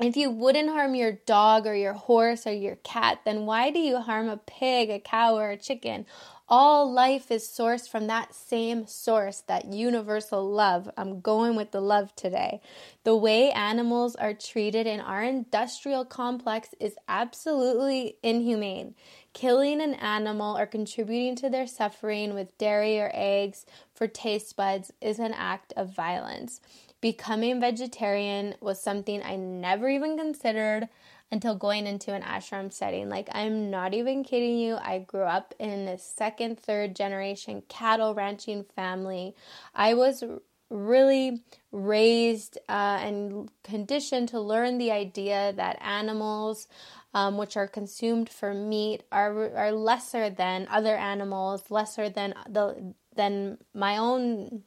If 0.00 0.16
you 0.16 0.28
wouldn't 0.28 0.70
harm 0.70 0.96
your 0.96 1.12
dog 1.12 1.68
or 1.68 1.74
your 1.74 1.92
horse 1.92 2.48
or 2.48 2.52
your 2.52 2.74
cat, 2.76 3.20
then 3.24 3.46
why 3.46 3.70
do 3.70 3.78
you 3.78 3.98
harm 3.98 4.28
a 4.28 4.36
pig, 4.36 4.90
a 4.90 4.98
cow, 4.98 5.36
or 5.36 5.50
a 5.50 5.56
chicken? 5.56 6.04
All 6.48 6.92
life 6.92 7.30
is 7.30 7.44
sourced 7.44 7.88
from 7.88 8.08
that 8.08 8.34
same 8.34 8.88
source, 8.88 9.42
that 9.42 9.72
universal 9.72 10.50
love. 10.50 10.90
I'm 10.96 11.20
going 11.20 11.54
with 11.54 11.70
the 11.70 11.80
love 11.80 12.14
today. 12.16 12.60
The 13.04 13.16
way 13.16 13.52
animals 13.52 14.16
are 14.16 14.34
treated 14.34 14.88
in 14.88 14.98
our 14.98 15.22
industrial 15.22 16.04
complex 16.04 16.70
is 16.80 16.96
absolutely 17.06 18.16
inhumane. 18.20 18.96
Killing 19.32 19.80
an 19.80 19.94
animal 19.94 20.58
or 20.58 20.66
contributing 20.66 21.36
to 21.36 21.48
their 21.48 21.68
suffering 21.68 22.34
with 22.34 22.58
dairy 22.58 22.98
or 22.98 23.12
eggs 23.14 23.64
for 23.94 24.08
taste 24.08 24.56
buds 24.56 24.92
is 25.00 25.20
an 25.20 25.32
act 25.32 25.72
of 25.76 25.94
violence 25.94 26.60
becoming 27.04 27.60
vegetarian 27.60 28.54
was 28.62 28.80
something 28.80 29.22
I 29.22 29.36
never 29.36 29.90
even 29.90 30.16
considered 30.16 30.88
until 31.30 31.54
going 31.54 31.86
into 31.86 32.14
an 32.14 32.22
ashram 32.22 32.72
setting. 32.72 33.10
Like, 33.10 33.28
I'm 33.30 33.70
not 33.70 33.92
even 33.92 34.24
kidding 34.24 34.56
you. 34.56 34.76
I 34.76 35.00
grew 35.00 35.24
up 35.24 35.52
in 35.58 35.86
a 35.86 35.98
second, 35.98 36.58
third 36.58 36.96
generation 36.96 37.62
cattle 37.68 38.14
ranching 38.14 38.64
family. 38.74 39.34
I 39.74 39.92
was 39.92 40.24
really 40.70 41.42
raised 41.72 42.56
uh, 42.70 42.98
and 43.02 43.50
conditioned 43.62 44.30
to 44.30 44.40
learn 44.40 44.78
the 44.78 44.90
idea 44.90 45.52
that 45.56 45.76
animals, 45.82 46.68
um, 47.12 47.36
which 47.36 47.54
are 47.54 47.68
consumed 47.68 48.30
for 48.30 48.54
meat, 48.54 49.02
are 49.12 49.54
are 49.54 49.72
lesser 49.72 50.30
than 50.30 50.66
other 50.70 50.96
animals, 50.96 51.64
lesser 51.68 52.08
than 52.08 52.32
the 52.48 52.94
than 53.14 53.58
my 53.74 53.98
own 53.98 54.62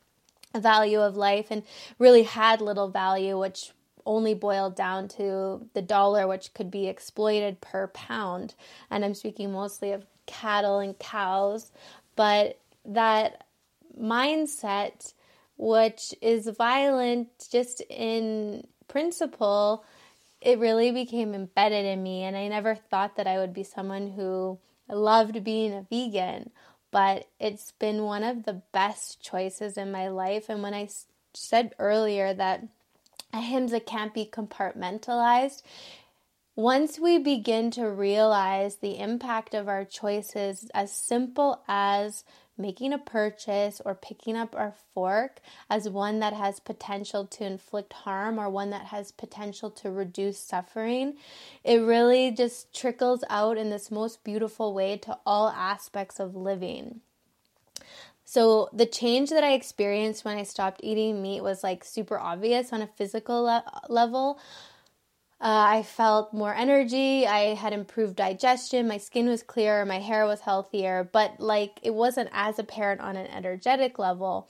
value 0.59 0.99
of 0.99 1.15
life 1.15 1.47
and 1.49 1.63
really 1.99 2.23
had 2.23 2.61
little 2.61 2.89
value, 2.89 3.37
which 3.37 3.71
only 4.05 4.33
boiled 4.33 4.75
down 4.75 5.07
to 5.07 5.67
the 5.73 5.81
dollar, 5.81 6.27
which 6.27 6.53
could 6.53 6.71
be 6.71 6.87
exploited 6.87 7.61
per 7.61 7.87
pound. 7.87 8.55
And 8.89 9.03
I'm 9.03 9.13
speaking 9.13 9.51
mostly 9.51 9.91
of 9.91 10.05
cattle 10.25 10.79
and 10.79 10.97
cows, 10.97 11.71
but 12.15 12.59
that 12.85 13.45
mindset, 13.99 15.13
which 15.57 16.15
is 16.21 16.47
violent 16.47 17.29
just 17.51 17.81
in 17.89 18.65
principle, 18.87 19.83
it 20.41 20.59
really 20.59 20.91
became 20.91 21.33
embedded 21.33 21.85
in 21.85 22.01
me. 22.01 22.23
And 22.23 22.37
I 22.37 22.47
never 22.47 22.75
thought 22.75 23.17
that 23.17 23.27
I 23.27 23.37
would 23.37 23.53
be 23.53 23.63
someone 23.63 24.11
who 24.11 24.59
loved 24.89 25.43
being 25.43 25.73
a 25.73 25.85
vegan 25.89 26.51
but 26.97 27.27
it's 27.39 27.73
been 27.73 28.01
one 28.01 28.23
of 28.23 28.45
the 28.45 28.59
best 28.71 29.21
choices 29.21 29.77
in 29.77 29.91
my 29.91 30.07
life. 30.07 30.49
And 30.49 30.63
when 30.63 30.73
I 30.73 30.89
said 31.31 31.75
earlier 31.77 32.33
that 32.33 32.63
ahimsa 33.31 33.81
can't 33.81 34.15
be 34.15 34.25
compartmentalized, 34.25 35.61
once 36.55 36.97
we 36.97 37.19
begin 37.19 37.69
to 37.69 37.87
realize 37.87 38.77
the 38.77 38.97
impact 38.97 39.53
of 39.53 39.67
our 39.67 39.85
choices, 39.85 40.71
as 40.73 40.91
simple 40.91 41.61
as 41.67 42.23
making 42.57 42.93
a 42.93 42.97
purchase 42.97 43.81
or 43.83 43.95
picking 43.95 44.35
up 44.35 44.55
our 44.55 44.73
fork 44.93 45.39
as 45.69 45.89
one 45.89 46.19
that 46.19 46.33
has 46.33 46.59
potential 46.59 47.25
to 47.25 47.45
inflict 47.45 47.93
harm 47.93 48.39
or 48.39 48.49
one 48.49 48.69
that 48.71 48.87
has 48.87 49.11
potential 49.11 49.69
to 49.71 49.91
reduce 49.91 50.39
suffering. 50.39 51.15
It 51.63 51.77
really 51.77 52.31
just 52.31 52.73
trickles 52.73 53.23
out 53.29 53.57
in 53.57 53.69
this 53.69 53.91
most 53.91 54.23
beautiful 54.23 54.73
way 54.73 54.97
to 54.97 55.17
all 55.25 55.49
aspects 55.49 56.19
of 56.19 56.35
living. 56.35 57.01
So 58.29 58.69
the 58.73 58.85
change 58.85 59.29
that 59.29 59.45
I 59.45 59.53
experienced 59.53 60.25
when 60.25 60.37
I 60.37 60.43
stopped 60.43 60.81
eating 60.83 61.21
meat 61.21 61.41
was 61.41 61.63
like 61.63 61.85
super 61.85 62.19
obvious 62.19 62.73
on 62.73 62.81
a 62.81 62.87
physical 62.87 63.43
le- 63.43 63.63
level. 63.87 64.37
Uh, 65.39 65.65
I 65.69 65.83
felt 65.83 66.33
more 66.33 66.53
energy. 66.55 67.27
I 67.27 67.53
had 67.53 67.71
improved 67.73 68.15
digestion. 68.15 68.87
My 68.87 68.97
skin 68.97 69.27
was 69.27 69.43
clearer. 69.43 69.85
My 69.85 69.99
hair 69.99 70.25
was 70.25 70.41
healthier. 70.41 71.07
But 71.11 71.39
like 71.39 71.79
it 71.83 71.93
wasn't 71.93 72.29
as 72.33 72.57
apparent 72.57 73.01
on 73.01 73.15
an 73.15 73.27
energetic 73.27 73.99
level. 73.99 74.49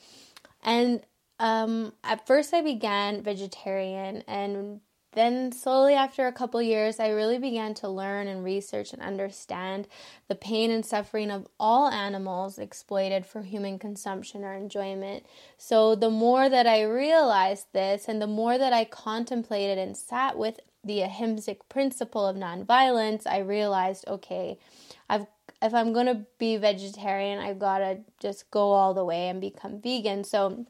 And 0.63 1.01
um, 1.39 1.94
at 2.03 2.25
first, 2.25 2.53
I 2.53 2.62
began 2.62 3.22
vegetarian, 3.22 4.24
and 4.27 4.82
then, 5.13 5.51
slowly 5.51 5.94
after 5.94 6.27
a 6.27 6.32
couple 6.32 6.62
years, 6.62 7.00
I 7.00 7.10
really 7.10 7.38
began 7.38 7.74
to 7.75 7.89
learn 7.89 8.27
and 8.27 8.44
research 8.44 8.94
and 8.94 9.01
understand 9.01 9.88
the 10.27 10.36
pain 10.36 10.70
and 10.70 10.86
suffering 10.86 11.32
of 11.32 11.48
all 11.60 11.89
animals 11.89 12.60
exploited 12.60 13.25
for 13.25 13.41
human 13.41 13.79
consumption 13.79 14.44
or 14.44 14.53
enjoyment. 14.53 15.25
So, 15.58 15.96
the 15.96 16.10
more 16.10 16.50
that 16.50 16.67
I 16.67 16.84
realized 16.84 17.67
this, 17.72 18.08
and 18.08 18.22
the 18.22 18.27
more 18.27 18.58
that 18.58 18.74
I 18.74 18.86
contemplated 18.86 19.77
and 19.77 19.96
sat 19.96 20.38
with 20.38 20.60
the 20.88 21.00
ahimsic 21.00 21.60
principle 21.70 22.25
of 22.25 22.36
nonviolence, 22.36 23.27
I 23.27 23.39
realized 23.39 24.08
okay, 24.08 24.58
I've 25.10 25.27
if 25.62 25.74
I'm 25.74 25.94
to 26.06 26.25
be 26.38 26.58
vegetarian, 26.58 27.39
I've 27.39 27.60
got 27.60 27.79
to 27.79 28.00
just 28.20 28.50
go 28.51 28.72
all 28.72 28.94
the 28.94 29.06
way 29.06 29.29
and 29.29 29.41
become 29.41 29.82
vegan. 29.82 30.24
So, 30.24 30.65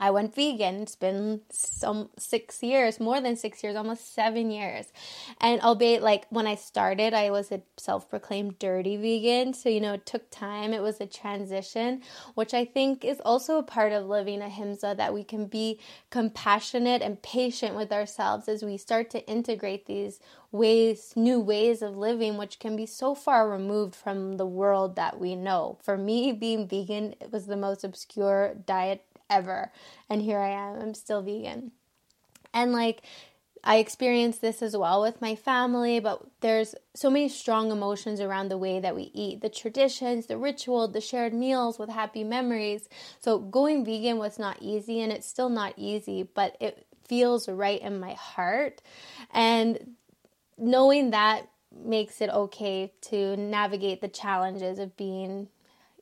I 0.00 0.10
went 0.10 0.34
vegan. 0.34 0.82
It's 0.82 0.96
been 0.96 1.42
some 1.50 2.10
six 2.18 2.62
years, 2.62 2.98
more 2.98 3.20
than 3.20 3.36
six 3.36 3.62
years, 3.62 3.76
almost 3.76 4.14
seven 4.14 4.50
years. 4.50 4.92
And 5.40 5.60
albeit 5.60 6.02
like 6.02 6.26
when 6.30 6.46
I 6.46 6.56
started, 6.56 7.14
I 7.14 7.30
was 7.30 7.52
a 7.52 7.62
self 7.76 8.08
proclaimed 8.10 8.58
dirty 8.58 8.96
vegan. 8.96 9.54
So, 9.54 9.68
you 9.68 9.80
know, 9.80 9.94
it 9.94 10.06
took 10.06 10.30
time. 10.30 10.72
It 10.72 10.82
was 10.82 11.00
a 11.00 11.06
transition, 11.06 12.02
which 12.34 12.54
I 12.54 12.64
think 12.64 13.04
is 13.04 13.20
also 13.24 13.58
a 13.58 13.62
part 13.62 13.92
of 13.92 14.06
living 14.06 14.42
ahimsa 14.42 14.94
that 14.96 15.14
we 15.14 15.24
can 15.24 15.46
be 15.46 15.78
compassionate 16.10 17.02
and 17.02 17.22
patient 17.22 17.76
with 17.76 17.92
ourselves 17.92 18.48
as 18.48 18.64
we 18.64 18.76
start 18.76 19.10
to 19.10 19.26
integrate 19.28 19.86
these 19.86 20.20
ways, 20.50 21.12
new 21.16 21.40
ways 21.40 21.82
of 21.82 21.96
living, 21.96 22.36
which 22.36 22.58
can 22.58 22.76
be 22.76 22.86
so 22.86 23.14
far 23.14 23.48
removed 23.48 23.94
from 23.94 24.36
the 24.36 24.46
world 24.46 24.96
that 24.96 25.18
we 25.18 25.34
know. 25.34 25.78
For 25.82 25.96
me, 25.96 26.32
being 26.32 26.68
vegan, 26.68 27.14
it 27.20 27.32
was 27.32 27.46
the 27.46 27.56
most 27.56 27.84
obscure 27.84 28.54
diet 28.54 29.04
ever. 29.30 29.72
And 30.08 30.22
here 30.22 30.38
I 30.38 30.50
am, 30.50 30.80
I'm 30.80 30.94
still 30.94 31.22
vegan. 31.22 31.72
And 32.52 32.72
like, 32.72 33.02
I 33.66 33.76
experienced 33.76 34.42
this 34.42 34.60
as 34.60 34.76
well 34.76 35.00
with 35.00 35.22
my 35.22 35.34
family, 35.34 35.98
but 35.98 36.22
there's 36.40 36.74
so 36.94 37.08
many 37.08 37.30
strong 37.30 37.72
emotions 37.72 38.20
around 38.20 38.50
the 38.50 38.58
way 38.58 38.78
that 38.78 38.94
we 38.94 39.10
eat 39.14 39.40
the 39.40 39.48
traditions, 39.48 40.26
the 40.26 40.36
ritual, 40.36 40.86
the 40.86 41.00
shared 41.00 41.32
meals 41.32 41.78
with 41.78 41.88
happy 41.88 42.24
memories. 42.24 42.90
So, 43.20 43.38
going 43.38 43.82
vegan 43.84 44.18
was 44.18 44.38
not 44.38 44.58
easy, 44.60 45.00
and 45.00 45.10
it's 45.10 45.26
still 45.26 45.48
not 45.48 45.72
easy, 45.78 46.28
but 46.34 46.58
it 46.60 46.86
feels 47.08 47.48
right 47.48 47.80
in 47.80 47.98
my 47.98 48.12
heart. 48.12 48.82
And 49.32 49.94
knowing 50.58 51.10
that 51.10 51.48
makes 51.74 52.20
it 52.20 52.28
okay 52.30 52.92
to 53.00 53.36
navigate 53.36 54.02
the 54.02 54.08
challenges 54.08 54.78
of 54.78 54.96
being 54.96 55.48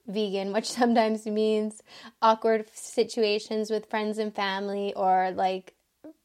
vegan, 0.07 0.53
which 0.53 0.71
sometimes 0.71 1.27
means 1.27 1.83
awkward 2.21 2.67
situations 2.75 3.71
with 3.71 3.91
friends 3.91 4.19
and 4.19 4.35
family 4.35 4.93
or 4.95 5.31
like 5.33 5.75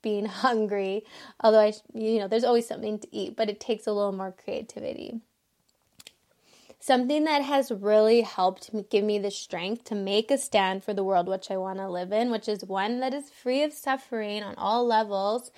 being 0.02 0.26
hungry. 0.44 1.04
Although 1.42 1.62
I, 1.62 1.74
you 1.94 2.20
know, 2.20 2.28
there's 2.28 2.44
always 2.44 2.68
something 2.68 3.00
to 3.00 3.16
eat, 3.16 3.36
but 3.36 3.50
it 3.50 3.60
takes 3.60 3.88
a 3.88 3.94
little 3.94 4.12
more 4.12 4.34
creativity. 4.44 5.22
Something 6.80 7.26
that 7.26 7.42
has 7.42 7.72
really 7.72 8.22
helped 8.22 8.70
give 8.90 9.04
me 9.04 9.20
the 9.20 9.32
strength 9.32 9.84
to 9.86 9.96
make 9.96 10.32
a 10.32 10.38
stand 10.38 10.84
for 10.84 10.94
the 10.94 11.04
world 11.04 11.28
which 11.28 11.52
I 11.52 11.58
want 11.58 11.80
to 11.80 11.90
live 11.90 12.14
in, 12.14 12.30
which 12.30 12.48
is 12.48 12.64
one 12.64 13.00
that 13.02 13.14
is 13.14 13.30
free 13.30 13.64
of 13.64 13.74
suffering 13.74 14.44
on 14.44 14.56
all 14.56 14.86
levels, 14.86 15.52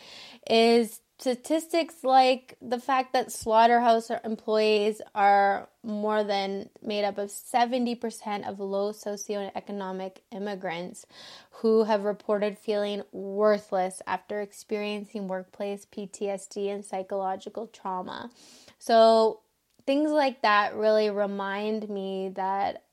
is 0.49 1.01
statistics 1.19 1.95
like 2.03 2.55
the 2.61 2.79
fact 2.79 3.11
that 3.11 3.29
slaughterhouse 3.29 4.09
employees 4.23 5.01
are 5.13 5.67
more 5.83 6.23
than 6.23 6.69
made 6.81 7.03
up 7.03 7.17
of 7.17 7.29
70% 7.29 8.47
of 8.47 8.59
low 8.61 8.93
socioeconomic 8.93 10.17
immigrants 10.31 11.05
who 11.51 11.83
have 11.83 12.05
reported 12.05 12.57
feeling 12.57 13.03
worthless 13.11 14.01
after 14.07 14.39
experiencing 14.39 15.27
workplace 15.27 15.85
PTSD 15.85 16.73
and 16.73 16.85
psychological 16.85 17.67
trauma. 17.67 18.31
So, 18.77 19.41
things 19.85 20.11
like 20.11 20.41
that 20.43 20.75
really 20.75 21.09
remind 21.09 21.89
me 21.89 22.29
that 22.35 22.83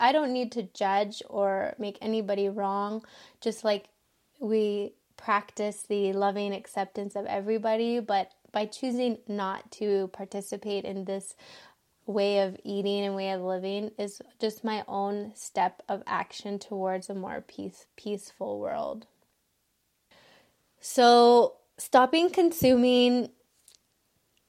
I 0.00 0.12
don't 0.12 0.32
need 0.32 0.52
to 0.52 0.62
judge 0.62 1.22
or 1.28 1.74
make 1.78 1.98
anybody 2.00 2.48
wrong, 2.48 3.04
just 3.42 3.64
like 3.64 3.88
we 4.40 4.94
practice 5.16 5.84
the 5.88 6.12
loving 6.12 6.52
acceptance 6.52 7.16
of 7.16 7.26
everybody, 7.26 8.00
but 8.00 8.30
by 8.52 8.66
choosing 8.66 9.18
not 9.26 9.70
to 9.72 10.08
participate 10.08 10.84
in 10.84 11.04
this 11.04 11.34
way 12.06 12.40
of 12.40 12.56
eating 12.64 13.04
and 13.04 13.16
way 13.16 13.30
of 13.30 13.40
living 13.40 13.90
is 13.98 14.20
just 14.40 14.62
my 14.62 14.84
own 14.86 15.32
step 15.34 15.82
of 15.88 16.02
action 16.06 16.58
towards 16.58 17.08
a 17.08 17.14
more 17.14 17.42
peace, 17.46 17.86
peaceful 17.96 18.60
world. 18.60 19.06
So, 20.80 21.54
stopping 21.78 22.30
consuming 22.30 23.30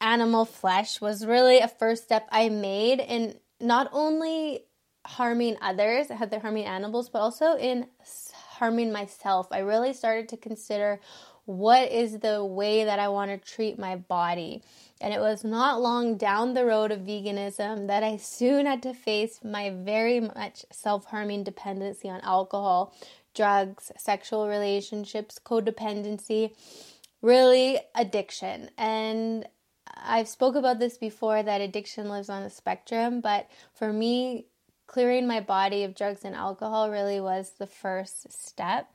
animal 0.02 0.46
flesh 0.46 1.00
was 1.00 1.26
really 1.26 1.60
a 1.60 1.68
first 1.68 2.04
step 2.04 2.28
I 2.32 2.50
made 2.50 3.00
in 3.00 3.36
not 3.60 3.90
only 3.94 4.66
harming 5.06 5.58
others, 5.62 6.08
harming 6.10 6.66
animals, 6.66 7.10
but 7.10 7.20
also 7.20 7.56
in 7.58 7.88
harming 8.56 8.92
myself, 8.92 9.48
I 9.52 9.60
really 9.60 9.94
started 9.94 10.30
to 10.30 10.38
consider 10.38 11.00
what 11.46 11.92
is 11.92 12.20
the 12.20 12.44
way 12.44 12.86
that 12.86 13.00
I 13.00 13.08
want 13.08 13.32
to 13.32 13.38
treat 13.38 13.78
my 13.78 13.96
body. 13.96 14.64
And 15.00 15.14
it 15.14 15.20
was 15.20 15.44
not 15.44 15.82
long 15.82 16.18
down 16.18 16.54
the 16.54 16.66
road 16.66 16.92
of 16.92 17.02
veganism 17.02 17.88
that 17.88 18.04
I 18.04 18.18
soon 18.18 18.66
had 18.66 18.82
to 18.84 18.94
face 18.94 19.40
my 19.44 19.70
very 19.70 20.20
much 20.20 20.66
self 20.72 21.06
harming 21.06 21.44
dependency 21.44 22.10
on 22.10 22.22
alcohol, 22.22 22.94
drugs, 23.36 23.92
sexual 23.98 24.48
relationships, 24.48 25.40
codependency, 25.44 26.56
really 27.22 27.80
addiction. 27.94 28.72
And 28.78 29.46
I've 29.96 30.28
spoke 30.28 30.56
about 30.56 30.80
this 30.80 30.98
before 30.98 31.44
that 31.44 31.62
addiction 31.62 32.10
lives 32.10 32.30
on 32.30 32.44
a 32.44 32.50
spectrum, 32.50 33.22
but 33.22 33.48
for 33.74 33.94
me 33.94 34.48
clearing 34.88 35.28
my 35.28 35.40
body 35.40 35.84
of 35.84 35.96
drugs 35.96 36.24
and 36.24 36.36
alcohol 36.36 36.90
really 36.90 37.20
was 37.20 37.54
the 37.58 37.68
first 37.68 38.32
step. 38.32 38.94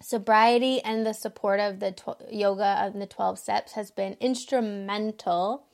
Sobriety 0.00 0.80
and 0.82 1.06
the 1.06 1.14
support 1.14 1.58
of 1.58 1.80
the 1.80 1.92
tw- 1.92 2.32
yoga 2.32 2.76
and 2.80 3.00
the 3.00 3.06
12 3.06 3.38
steps 3.38 3.72
has 3.72 3.90
been 3.90 4.16
instrumental 4.20 5.66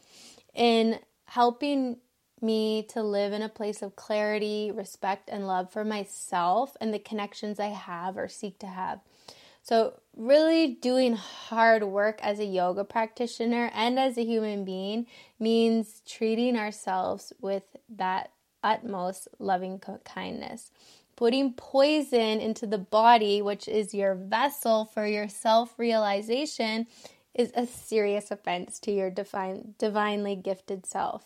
in 0.55 0.99
helping 1.27 1.97
me 2.41 2.83
to 2.83 3.03
live 3.03 3.33
in 3.33 3.43
a 3.43 3.49
place 3.49 3.83
of 3.83 3.97
clarity, 3.97 4.71
respect, 4.75 5.29
and 5.31 5.47
love 5.47 5.73
for 5.73 5.85
myself 5.85 6.77
and 6.81 6.93
the 6.93 6.99
connections 6.99 7.61
I 7.61 7.69
have 7.69 8.17
or 8.17 8.29
seek 8.29 8.59
to 8.61 8.67
have. 8.67 9.01
So, 9.63 10.01
really 10.17 10.67
doing 10.67 11.15
hard 11.15 11.85
work 11.85 12.19
as 12.21 12.41
a 12.41 12.45
yoga 12.45 12.83
practitioner 12.83 13.71
and 13.73 13.97
as 13.97 14.19
a 14.19 14.25
human 14.25 14.65
being 14.65 15.07
means 15.39 16.03
treating 16.05 16.57
ourselves 16.57 17.33
with 17.41 17.63
that 17.89 18.33
utmost 18.63 19.29
loving 19.39 19.81
kindness. 20.05 20.71
Putting 21.17 21.53
poison 21.53 22.41
into 22.41 22.67
the 22.67 22.79
body, 22.79 23.43
which 23.43 23.69
is 23.69 23.95
your 23.95 24.15
vessel 24.15 24.87
for 24.87 25.07
your 25.07 25.29
self 25.29 25.79
realization, 25.79 26.87
is 27.35 27.53
a 27.55 27.67
serious 27.67 28.31
offense 28.31 28.79
to 28.81 28.93
your 28.93 29.11
divine, 29.11 29.75
divinely 29.79 30.37
gifted 30.37 30.87
self. 30.87 31.25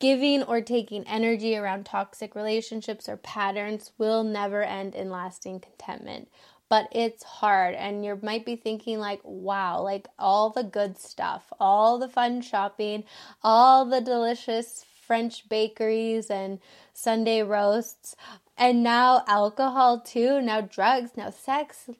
Giving 0.00 0.42
or 0.42 0.60
taking 0.60 1.06
energy 1.06 1.56
around 1.56 1.86
toxic 1.86 2.34
relationships 2.34 3.08
or 3.08 3.16
patterns 3.16 3.92
will 3.96 4.24
never 4.24 4.62
end 4.62 4.94
in 4.94 5.10
lasting 5.10 5.60
contentment. 5.60 6.28
But 6.68 6.88
it's 6.92 7.22
hard, 7.22 7.74
and 7.74 8.04
you 8.04 8.18
might 8.22 8.44
be 8.44 8.54
thinking, 8.54 8.98
like, 8.98 9.20
wow, 9.24 9.80
like 9.80 10.06
all 10.18 10.50
the 10.50 10.64
good 10.64 10.98
stuff, 10.98 11.50
all 11.58 11.98
the 11.98 12.08
fun 12.08 12.42
shopping, 12.42 13.04
all 13.42 13.86
the 13.86 14.02
delicious 14.02 14.84
French 15.08 15.48
bakeries 15.48 16.30
and 16.30 16.60
Sunday 16.92 17.42
roasts, 17.42 18.14
and 18.56 18.84
now 18.84 19.24
alcohol 19.26 20.00
too, 20.00 20.40
now 20.40 20.60
drugs, 20.60 21.12
now 21.16 21.30
sex. 21.30 21.90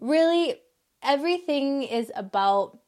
Really, 0.00 0.60
everything 1.02 1.82
is 1.82 2.12
about 2.14 2.78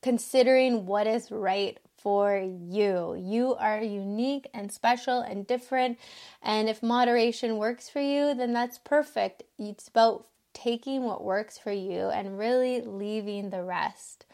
considering 0.00 0.86
what 0.86 1.08
is 1.08 1.32
right 1.32 1.78
for 1.96 2.38
you. 2.38 3.16
You 3.18 3.56
are 3.56 3.82
unique 3.82 4.46
and 4.54 4.70
special 4.70 5.20
and 5.20 5.44
different. 5.44 5.98
And 6.40 6.68
if 6.68 6.80
moderation 6.80 7.58
works 7.58 7.88
for 7.88 8.00
you, 8.00 8.32
then 8.32 8.52
that's 8.52 8.78
perfect. 8.78 9.42
It's 9.58 9.88
about 9.88 10.28
taking 10.52 11.02
what 11.02 11.24
works 11.24 11.58
for 11.58 11.72
you 11.72 12.10
and 12.10 12.38
really 12.38 12.80
leaving 12.80 13.50
the 13.50 13.64
rest. 13.64 14.25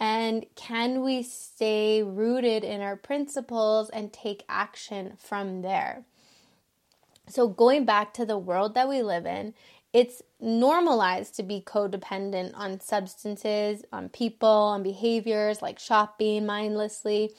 And 0.00 0.46
can 0.56 1.02
we 1.02 1.22
stay 1.22 2.02
rooted 2.02 2.64
in 2.64 2.80
our 2.80 2.96
principles 2.96 3.90
and 3.90 4.10
take 4.10 4.44
action 4.48 5.12
from 5.18 5.60
there? 5.60 6.04
So, 7.28 7.46
going 7.46 7.84
back 7.84 8.14
to 8.14 8.24
the 8.24 8.38
world 8.38 8.74
that 8.74 8.88
we 8.88 9.02
live 9.02 9.26
in, 9.26 9.52
it's 9.92 10.22
normalized 10.40 11.34
to 11.36 11.42
be 11.42 11.60
codependent 11.60 12.52
on 12.54 12.80
substances, 12.80 13.84
on 13.92 14.08
people, 14.08 14.48
on 14.48 14.82
behaviors 14.82 15.60
like 15.60 15.78
shopping 15.78 16.46
mindlessly, 16.46 17.34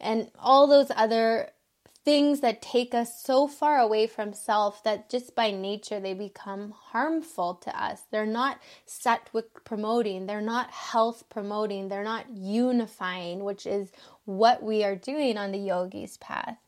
and 0.00 0.30
all 0.38 0.66
those 0.66 0.92
other 0.94 1.50
things 2.04 2.40
that 2.40 2.60
take 2.60 2.94
us 2.94 3.22
so 3.22 3.48
far 3.48 3.78
away 3.78 4.06
from 4.06 4.34
self 4.34 4.82
that 4.84 5.08
just 5.08 5.34
by 5.34 5.50
nature 5.50 6.00
they 6.00 6.14
become 6.14 6.72
harmful 6.72 7.54
to 7.54 7.82
us. 7.82 8.02
They're 8.10 8.26
not 8.26 8.60
sattvic 8.86 9.44
promoting, 9.64 10.26
they're 10.26 10.40
not 10.40 10.70
health 10.70 11.24
promoting, 11.30 11.88
they're 11.88 12.04
not 12.04 12.28
unifying, 12.30 13.42
which 13.44 13.66
is 13.66 13.90
what 14.26 14.62
we 14.62 14.84
are 14.84 14.96
doing 14.96 15.38
on 15.38 15.52
the 15.52 15.58
yogi's 15.58 16.18
path. 16.18 16.58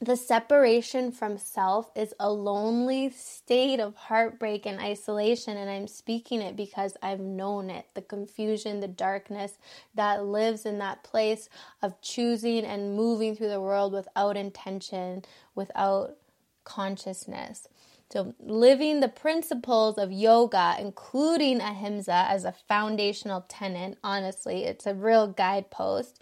The 0.00 0.16
separation 0.16 1.10
from 1.10 1.38
self 1.38 1.90
is 1.96 2.12
a 2.20 2.30
lonely 2.30 3.08
state 3.08 3.80
of 3.80 3.94
heartbreak 3.96 4.66
and 4.66 4.78
isolation, 4.78 5.56
and 5.56 5.70
I'm 5.70 5.88
speaking 5.88 6.42
it 6.42 6.54
because 6.54 6.98
I've 7.02 7.20
known 7.20 7.70
it 7.70 7.86
the 7.94 8.02
confusion, 8.02 8.80
the 8.80 8.88
darkness 8.88 9.56
that 9.94 10.26
lives 10.26 10.66
in 10.66 10.76
that 10.78 11.02
place 11.02 11.48
of 11.80 11.98
choosing 12.02 12.66
and 12.66 12.94
moving 12.94 13.34
through 13.34 13.48
the 13.48 13.60
world 13.60 13.94
without 13.94 14.36
intention, 14.36 15.24
without 15.54 16.18
consciousness. 16.64 17.66
So, 18.12 18.34
living 18.38 19.00
the 19.00 19.08
principles 19.08 19.96
of 19.96 20.12
yoga, 20.12 20.76
including 20.78 21.62
ahimsa 21.62 22.26
as 22.28 22.44
a 22.44 22.52
foundational 22.52 23.46
tenet, 23.48 23.96
honestly, 24.04 24.64
it's 24.64 24.86
a 24.86 24.94
real 24.94 25.26
guidepost 25.26 26.20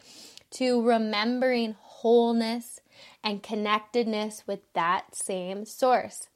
to 0.52 0.80
remembering 0.80 1.74
wholeness 1.80 2.80
and 3.24 3.42
connectedness 3.42 4.44
with 4.46 4.60
that 4.74 5.16
same 5.16 5.64
source. 5.64 6.28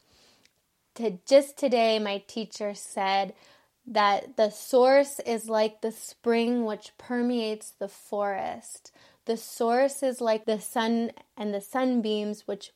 To 0.94 1.18
just 1.28 1.58
today, 1.58 1.98
my 1.98 2.24
teacher 2.26 2.74
said 2.74 3.34
that 3.86 4.36
the 4.36 4.50
source 4.50 5.20
is 5.20 5.48
like 5.48 5.82
the 5.82 5.92
spring 5.92 6.64
which 6.64 6.92
permeates 6.98 7.70
the 7.70 7.88
forest. 7.88 8.90
The 9.26 9.36
source 9.36 10.02
is 10.02 10.20
like 10.20 10.46
the 10.46 10.60
sun 10.60 11.12
and 11.36 11.54
the 11.54 11.60
sunbeams 11.60 12.48
which 12.48 12.72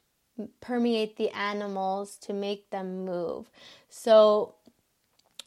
permeate 0.61 1.16
the 1.16 1.31
animals 1.31 2.16
to 2.18 2.33
make 2.33 2.70
them 2.70 3.05
move. 3.05 3.51
So 3.88 4.55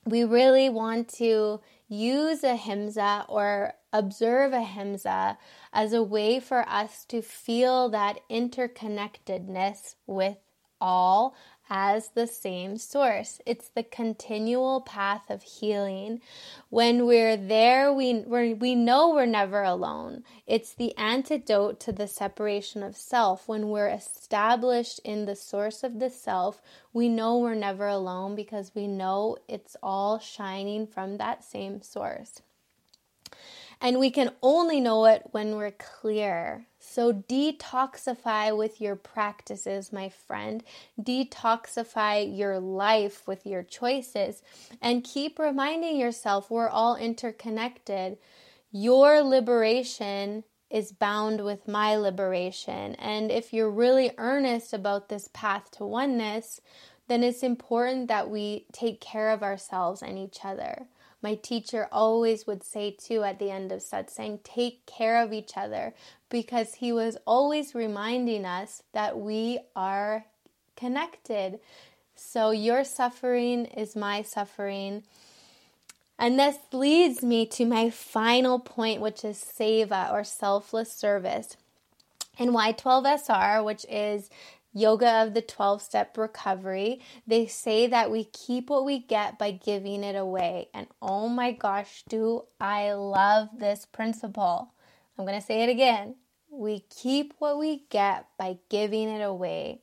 we 0.06 0.24
really 0.24 0.70
want 0.70 1.08
to 1.16 1.62
use 1.88 2.44
ahimsa 2.44 3.26
or 3.30 3.74
observe 3.98 4.54
ahimsa 4.54 5.38
as 5.72 5.94
a 5.94 6.04
way 6.04 6.40
for 6.40 6.68
us 6.68 7.06
to 7.06 7.22
feel 7.22 7.90
that 7.90 8.20
interconnectedness 8.30 9.96
with 10.06 10.38
all 10.82 11.36
as 11.70 12.10
the 12.10 12.28
same 12.28 12.78
source. 12.78 13.40
It's 13.46 13.70
the 13.70 13.84
continual 13.84 14.82
path 14.82 15.30
of 15.30 15.42
healing. 15.42 16.22
When 16.70 17.06
we're 17.06 17.38
there, 17.38 17.92
we 17.92 18.20
we 18.22 18.54
we 18.54 18.76
know 18.76 19.10
we're 19.10 19.26
never 19.26 19.64
alone. 19.64 20.24
It's 20.46 20.74
the 20.74 20.96
antidote 20.98 21.80
to 21.82 21.92
the 21.92 22.08
separation 22.08 22.84
of 22.84 22.96
self. 22.96 23.48
When 23.48 23.70
we're 23.70 23.90
established 23.90 25.00
in 25.04 25.26
the 25.26 25.36
source 25.36 25.84
of 25.84 26.00
the 26.00 26.10
self, 26.10 26.62
we 26.94 27.10
know 27.10 27.40
we're 27.40 27.56
never 27.56 27.88
alone 27.88 28.36
because 28.36 28.76
we 28.76 28.88
know 28.88 29.38
it's 29.48 29.76
all 29.82 30.20
shining 30.20 30.86
from 30.86 31.18
that 31.18 31.44
same 31.44 31.82
source. 31.82 32.42
And 33.86 34.00
we 34.00 34.10
can 34.10 34.32
only 34.42 34.80
know 34.80 35.06
it 35.06 35.28
when 35.30 35.58
we're 35.58 35.70
clear. 35.70 36.66
So 36.80 37.14
detoxify 37.14 38.58
with 38.58 38.82
your 38.82 38.96
practices, 38.96 39.94
my 39.94 40.10
friend. 40.10 40.64
Detoxify 41.00 42.36
your 42.36 42.60
life 42.60 43.28
with 43.28 43.46
your 43.46 43.62
choices 43.62 44.42
and 44.82 45.04
keep 45.04 45.38
reminding 45.38 45.98
yourself 45.98 46.50
we're 46.50 46.68
all 46.68 46.96
interconnected. 46.96 48.18
Your 48.72 49.22
liberation 49.22 50.46
is 50.72 50.92
bound 50.92 51.46
with 51.46 51.68
my 51.68 51.96
liberation. 51.96 52.96
And 52.96 53.30
if 53.30 53.54
you're 53.54 53.70
really 53.70 54.10
earnest 54.18 54.74
about 54.74 55.10
this 55.10 55.30
path 55.32 55.70
to 55.74 55.86
oneness, 55.86 56.60
then 57.08 57.22
it's 57.24 57.44
important 57.44 58.08
that 58.08 58.32
we 58.32 58.66
take 58.72 59.00
care 59.00 59.30
of 59.30 59.44
ourselves 59.44 60.02
and 60.02 60.18
each 60.18 60.40
other. 60.44 60.88
My 61.22 61.36
teacher 61.36 61.88
always 61.92 62.46
would 62.46 62.64
say, 62.64 62.92
too, 62.92 63.24
at 63.24 63.40
the 63.40 63.50
end 63.50 63.72
of 63.72 63.80
satsang, 63.80 64.44
take 64.44 64.86
care 64.86 65.22
of 65.22 65.34
each 65.34 65.58
other 65.58 65.94
because 66.30 66.76
he 66.76 66.92
was 66.92 67.18
always 67.26 67.74
reminding 67.74 68.46
us 68.46 68.84
that 68.94 69.20
we 69.20 69.60
are 69.76 70.26
connected. 70.76 71.60
So 72.16 72.52
your 72.52 72.84
suffering 72.84 73.66
is 73.66 73.96
my 73.96 74.22
suffering. 74.22 75.04
And 76.18 76.40
this 76.40 76.58
leads 76.72 77.22
me 77.24 77.46
to 77.48 77.66
my 77.66 77.90
final 77.90 78.60
point, 78.60 79.02
which 79.02 79.26
is 79.26 79.38
seva 79.38 80.12
or 80.12 80.24
selfless 80.24 80.92
service. 80.92 81.58
And 82.38 82.52
Y12SR, 82.52 83.64
which 83.64 83.86
is 83.90 84.30
Yoga 84.78 85.24
of 85.24 85.34
the 85.34 85.42
12 85.42 85.82
step 85.82 86.18
recovery, 86.18 87.00
they 87.26 87.48
say 87.48 87.88
that 87.88 88.12
we 88.12 88.26
keep 88.26 88.70
what 88.70 88.84
we 88.84 89.00
get 89.00 89.40
by 89.40 89.52
giving 89.52 90.04
it 90.04 90.18
away. 90.18 90.68
And 90.74 90.88
oh 91.02 91.30
my 91.30 91.54
gosh, 91.54 92.04
do 92.10 92.44
I 92.60 92.92
love 92.92 93.48
this 93.58 93.86
principle! 93.86 94.74
I'm 95.18 95.26
going 95.26 95.40
to 95.40 95.46
say 95.46 95.64
it 95.64 95.70
again. 95.70 96.16
We 96.52 96.84
keep 96.90 97.34
what 97.40 97.58
we 97.58 97.86
get 97.90 98.26
by 98.38 98.58
giving 98.68 99.08
it 99.08 99.22
away. 99.22 99.80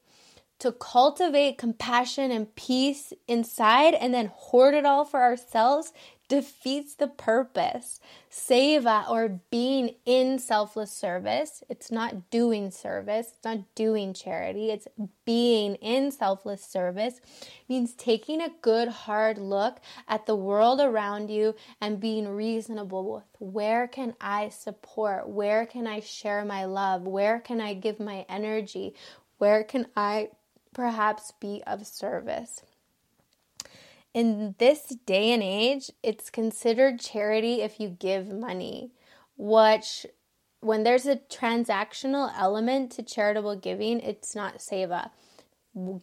To 0.58 0.72
cultivate 0.72 1.56
compassion 1.56 2.30
and 2.30 2.54
peace 2.54 3.14
inside 3.26 3.94
and 3.94 4.12
then 4.12 4.30
hoard 4.34 4.74
it 4.74 4.84
all 4.84 5.06
for 5.06 5.22
ourselves 5.22 5.94
defeats 6.32 6.94
the 6.94 7.08
purpose. 7.08 8.00
Seva 8.30 9.06
or 9.10 9.38
being 9.50 9.96
in 10.06 10.38
selfless 10.38 10.90
service, 10.90 11.62
it's 11.68 11.92
not 11.92 12.30
doing 12.30 12.70
service, 12.70 13.32
it's 13.34 13.44
not 13.44 13.58
doing 13.74 14.14
charity, 14.14 14.70
it's 14.70 14.88
being 15.26 15.74
in 15.74 16.10
selfless 16.10 16.64
service 16.64 17.20
means 17.68 17.92
taking 17.92 18.40
a 18.40 18.48
good 18.62 18.88
hard 18.88 19.36
look 19.36 19.76
at 20.08 20.24
the 20.24 20.34
world 20.34 20.80
around 20.80 21.30
you 21.30 21.54
and 21.82 22.00
being 22.00 22.26
reasonable 22.26 23.12
with 23.12 23.24
where 23.38 23.86
can 23.86 24.14
I 24.18 24.48
support? 24.48 25.28
Where 25.28 25.66
can 25.66 25.86
I 25.86 26.00
share 26.00 26.46
my 26.46 26.64
love? 26.64 27.02
Where 27.02 27.40
can 27.40 27.60
I 27.60 27.74
give 27.74 28.00
my 28.00 28.24
energy? 28.26 28.94
Where 29.36 29.64
can 29.64 29.86
I 29.94 30.30
perhaps 30.72 31.34
be 31.38 31.62
of 31.66 31.86
service? 31.86 32.62
In 34.14 34.54
this 34.58 34.94
day 35.06 35.32
and 35.32 35.42
age, 35.42 35.90
it's 36.02 36.30
considered 36.30 37.00
charity 37.00 37.62
if 37.62 37.80
you 37.80 37.88
give 37.88 38.28
money, 38.28 38.92
which 39.36 40.06
when 40.60 40.84
there's 40.84 41.06
a 41.06 41.16
transactional 41.16 42.32
element 42.38 42.92
to 42.92 43.02
charitable 43.02 43.56
giving, 43.56 44.00
it's 44.00 44.34
not 44.34 44.58
seva. 44.58 45.10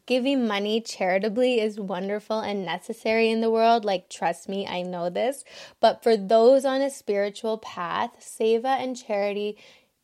Giving 0.07 0.47
money 0.47 0.81
charitably 0.81 1.61
is 1.61 1.79
wonderful 1.79 2.39
and 2.39 2.65
necessary 2.65 3.29
in 3.29 3.41
the 3.41 3.51
world. 3.51 3.85
Like, 3.85 4.09
trust 4.09 4.49
me, 4.49 4.65
I 4.65 4.81
know 4.81 5.11
this. 5.11 5.43
But 5.79 6.01
for 6.01 6.17
those 6.17 6.65
on 6.65 6.81
a 6.81 6.89
spiritual 6.89 7.59
path, 7.59 8.11
seva 8.19 8.81
and 8.81 8.97
charity 8.97 9.57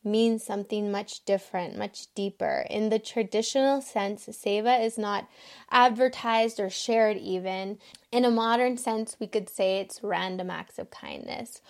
means 0.06 0.44
something 0.44 0.90
much 0.90 1.24
different, 1.24 1.76
much 1.76 2.06
deeper. 2.14 2.64
In 2.70 2.88
the 2.88 2.98
traditional 2.98 3.82
sense, 3.82 4.26
seva 4.26 4.82
is 4.82 4.96
not 4.96 5.28
advertised 5.70 6.60
or 6.60 6.70
shared, 6.70 7.16
even. 7.16 7.78
In 8.12 8.24
a 8.24 8.30
modern 8.30 8.78
sense, 8.78 9.16
we 9.18 9.26
could 9.26 9.50
say 9.50 9.80
it's 9.80 10.02
random 10.02 10.48
acts 10.48 10.78
of 10.78 10.90
kindness. 10.90 11.60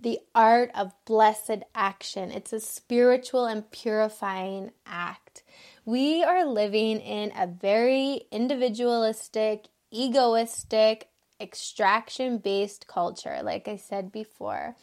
The 0.00 0.18
art 0.34 0.70
of 0.74 0.92
blessed 1.04 1.62
action. 1.74 2.30
It's 2.30 2.52
a 2.52 2.60
spiritual 2.60 3.46
and 3.46 3.70
purifying 3.70 4.72
act. 4.86 5.42
We 5.84 6.24
are 6.24 6.44
living 6.44 7.00
in 7.00 7.32
a 7.36 7.46
very 7.46 8.22
individualistic, 8.32 9.66
egoistic, 9.92 11.08
extraction 11.40 12.38
based 12.38 12.86
culture, 12.86 13.40
like 13.42 13.68
I 13.68 13.76
said 13.76 14.10
before. 14.10 14.76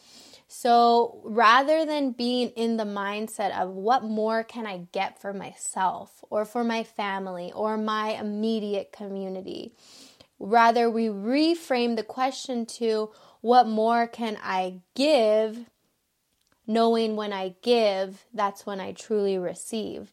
So 0.53 1.21
rather 1.23 1.85
than 1.85 2.11
being 2.11 2.49
in 2.49 2.75
the 2.75 2.83
mindset 2.83 3.57
of 3.57 3.69
what 3.69 4.03
more 4.03 4.43
can 4.43 4.67
I 4.67 4.87
get 4.91 5.17
for 5.17 5.31
myself 5.31 6.25
or 6.29 6.43
for 6.43 6.65
my 6.65 6.83
family 6.83 7.53
or 7.55 7.77
my 7.77 8.09
immediate 8.09 8.91
community, 8.91 9.73
rather 10.39 10.89
we 10.89 11.07
reframe 11.07 11.95
the 11.95 12.03
question 12.03 12.65
to 12.65 13.11
what 13.39 13.65
more 13.65 14.07
can 14.07 14.37
I 14.43 14.81
give 14.93 15.67
knowing 16.67 17.15
when 17.15 17.31
I 17.31 17.55
give, 17.61 18.25
that's 18.33 18.65
when 18.65 18.81
I 18.81 18.91
truly 18.91 19.37
receive. 19.37 20.11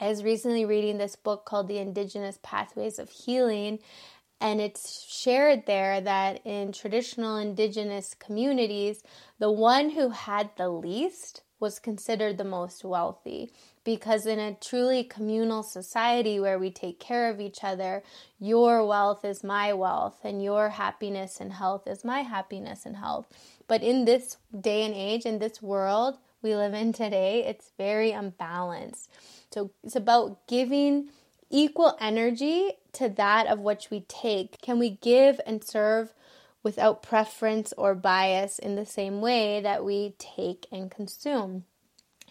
I 0.00 0.08
was 0.08 0.24
recently 0.24 0.64
reading 0.64 0.98
this 0.98 1.14
book 1.14 1.44
called 1.44 1.68
The 1.68 1.78
Indigenous 1.78 2.40
Pathways 2.42 2.98
of 2.98 3.10
Healing, 3.10 3.78
and 4.42 4.60
it's 4.60 5.06
shared 5.08 5.66
there 5.66 6.00
that 6.00 6.44
in 6.44 6.72
traditional 6.72 7.36
indigenous 7.36 8.14
communities, 8.18 9.02
the 9.38 9.52
one 9.52 9.90
who 9.90 10.10
had 10.10 10.50
the 10.56 10.68
least 10.68 11.42
was 11.60 11.78
considered 11.78 12.36
the 12.38 12.44
most 12.44 12.84
wealthy 12.84 13.52
because 13.84 14.26
in 14.26 14.40
a 14.40 14.54
truly 14.54 15.04
communal 15.04 15.62
society 15.62 16.40
where 16.40 16.58
we 16.58 16.72
take 16.72 16.98
care 16.98 17.30
of 17.30 17.40
each 17.40 17.62
other, 17.62 18.02
your 18.40 18.84
wealth 18.84 19.24
is 19.24 19.44
my 19.44 19.72
wealth 19.72 20.18
and 20.24 20.42
your 20.42 20.70
happiness 20.70 21.40
and 21.40 21.52
health 21.52 21.86
is 21.86 22.04
my 22.04 22.22
happiness 22.22 22.84
and 22.84 22.96
health. 22.96 23.28
But 23.68 23.84
in 23.84 24.06
this 24.06 24.38
day 24.60 24.82
and 24.82 24.94
age, 24.94 25.24
in 25.24 25.38
this 25.38 25.62
world 25.62 26.18
we 26.42 26.56
live 26.56 26.74
in 26.74 26.92
today, 26.92 27.44
it's 27.44 27.70
very 27.78 28.10
unbalanced. 28.10 29.08
So 29.52 29.70
it's 29.84 29.94
about 29.94 30.48
giving 30.48 31.10
equal 31.52 31.96
energy 32.00 32.72
to 32.94 33.08
that 33.10 33.46
of 33.46 33.60
which 33.60 33.90
we 33.90 34.00
take. 34.08 34.60
Can 34.60 34.80
we 34.80 34.90
give 34.90 35.40
and 35.46 35.62
serve 35.62 36.12
without 36.64 37.02
preference 37.02 37.72
or 37.76 37.94
bias 37.94 38.58
in 38.58 38.74
the 38.74 38.86
same 38.86 39.20
way 39.20 39.60
that 39.60 39.84
we 39.84 40.14
take 40.18 40.66
and 40.72 40.90
consume? 40.90 41.64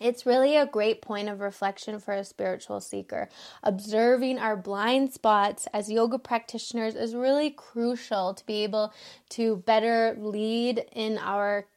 It's 0.01 0.25
really 0.25 0.57
a 0.57 0.65
great 0.65 1.03
point 1.03 1.29
of 1.29 1.41
reflection 1.41 1.99
for 1.99 2.15
a 2.15 2.23
spiritual 2.23 2.81
seeker. 2.81 3.29
Observing 3.61 4.39
our 4.39 4.57
blind 4.57 5.13
spots 5.13 5.67
as 5.75 5.91
yoga 5.91 6.17
practitioners 6.17 6.95
is 6.95 7.13
really 7.13 7.51
crucial 7.51 8.33
to 8.33 8.45
be 8.47 8.63
able 8.63 8.91
to 9.29 9.57
better 9.57 10.17
lead 10.19 10.85
in 10.91 11.19
our 11.19 11.67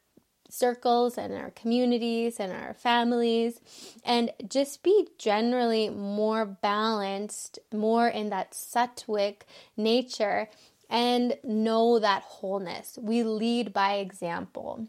circles 0.54 1.18
and 1.18 1.34
our 1.34 1.50
communities 1.50 2.38
and 2.38 2.52
our 2.52 2.74
families 2.74 3.60
and 4.04 4.30
just 4.48 4.82
be 4.82 5.08
generally 5.18 5.88
more 5.90 6.44
balanced, 6.44 7.58
more 7.72 8.08
in 8.08 8.30
that 8.30 8.52
sattvic 8.52 9.42
nature 9.76 10.48
and 10.88 11.36
know 11.42 11.98
that 11.98 12.22
wholeness. 12.22 12.98
We 13.00 13.22
lead 13.22 13.72
by 13.72 13.94
example. 13.94 14.86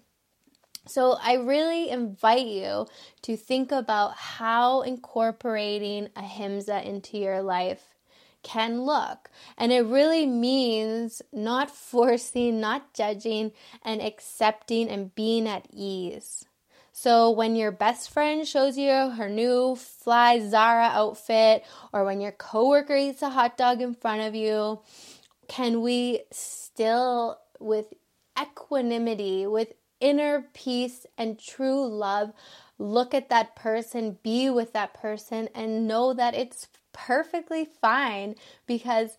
So, 0.87 1.17
I 1.19 1.33
really 1.33 1.89
invite 1.89 2.45
you 2.45 2.85
to 3.23 3.35
think 3.35 3.71
about 3.71 4.13
how 4.15 4.81
incorporating 4.81 6.09
ahimsa 6.15 6.87
into 6.87 7.17
your 7.17 7.41
life 7.41 7.94
can 8.45 8.83
look. 8.83 9.29
And 9.57 9.73
it 9.73 9.81
really 9.81 10.25
means 10.25 11.21
not 11.33 11.69
forcing, 11.91 12.61
not 12.61 12.93
judging, 12.93 13.51
and 13.81 14.01
accepting 14.01 14.87
and 14.87 15.13
being 15.15 15.47
at 15.47 15.67
ease. 15.73 16.45
So 16.93 17.29
when 17.29 17.57
your 17.57 17.73
best 17.73 18.09
friend 18.09 18.47
shows 18.47 18.77
you 18.77 19.09
her 19.09 19.27
new 19.27 19.75
fly 19.75 20.39
Zara 20.39 20.85
outfit, 20.93 21.65
or 21.91 22.05
when 22.05 22.21
your 22.21 22.31
coworker 22.31 22.95
eats 22.95 23.21
a 23.21 23.29
hot 23.29 23.57
dog 23.57 23.81
in 23.81 23.95
front 23.95 24.21
of 24.21 24.33
you, 24.33 24.79
can 25.49 25.81
we 25.81 26.21
still, 26.31 27.37
with 27.59 27.93
equanimity, 28.41 29.45
with 29.45 29.73
inner 29.99 30.45
peace 30.53 31.05
and 31.17 31.37
true 31.37 31.85
love, 31.85 32.31
look 32.77 33.13
at 33.13 33.29
that 33.29 33.55
person, 33.55 34.17
be 34.23 34.49
with 34.49 34.71
that 34.71 34.93
person, 34.93 35.49
and 35.53 35.87
know 35.87 36.13
that 36.13 36.33
it's 36.33 36.67
perfectly 36.95 37.65
fine 37.65 38.35
because 38.65 39.17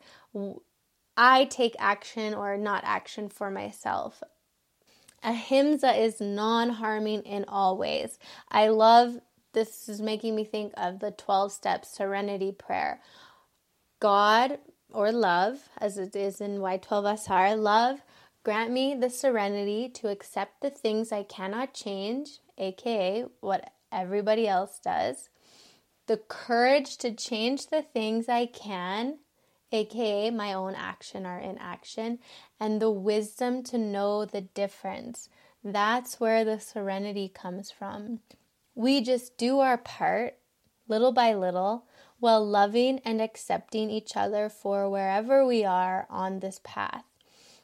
I 1.16 1.44
take 1.44 1.76
action 1.78 2.34
or 2.34 2.56
not 2.56 2.82
action 2.84 3.28
for 3.28 3.50
myself. 3.50 4.22
Ahimsa 5.22 5.92
is 6.00 6.20
non 6.20 6.70
harming 6.70 7.22
in 7.22 7.44
all 7.46 7.76
ways. 7.76 8.18
I 8.50 8.68
love 8.68 9.18
this, 9.52 9.88
is 9.88 10.00
making 10.00 10.34
me 10.34 10.44
think 10.44 10.72
of 10.76 11.00
the 11.00 11.10
12 11.10 11.52
step 11.52 11.84
serenity 11.84 12.52
prayer. 12.52 13.00
God 14.00 14.58
or 14.92 15.12
love, 15.12 15.68
as 15.78 15.98
it 15.98 16.14
is 16.14 16.40
in 16.40 16.58
Y12SR, 16.58 17.58
love, 17.58 18.02
grant 18.44 18.70
me 18.70 18.94
the 18.94 19.10
serenity 19.10 19.88
to 19.88 20.08
accept 20.08 20.60
the 20.60 20.70
things 20.70 21.12
I 21.12 21.22
cannot 21.22 21.74
change, 21.74 22.38
aka 22.58 23.24
what 23.40 23.72
everybody 23.90 24.46
else 24.46 24.78
does 24.82 25.28
the 26.06 26.16
courage 26.16 26.96
to 26.98 27.12
change 27.12 27.66
the 27.66 27.82
things 27.82 28.28
I 28.28 28.46
can, 28.46 29.18
aka 29.72 30.30
my 30.30 30.52
own 30.52 30.74
action 30.74 31.26
or 31.26 31.38
inaction, 31.38 32.18
and 32.60 32.80
the 32.80 32.90
wisdom 32.90 33.62
to 33.64 33.78
know 33.78 34.24
the 34.24 34.42
difference. 34.42 35.28
That's 35.64 36.20
where 36.20 36.44
the 36.44 36.60
serenity 36.60 37.28
comes 37.28 37.70
from. 37.70 38.20
We 38.74 39.00
just 39.00 39.36
do 39.36 39.58
our 39.58 39.78
part 39.78 40.38
little 40.88 41.12
by 41.12 41.34
little 41.34 41.86
while 42.20 42.46
loving 42.46 43.00
and 43.04 43.20
accepting 43.20 43.90
each 43.90 44.16
other 44.16 44.48
for 44.48 44.88
wherever 44.88 45.44
we 45.44 45.64
are 45.64 46.06
on 46.08 46.38
this 46.38 46.60
path. 46.62 47.04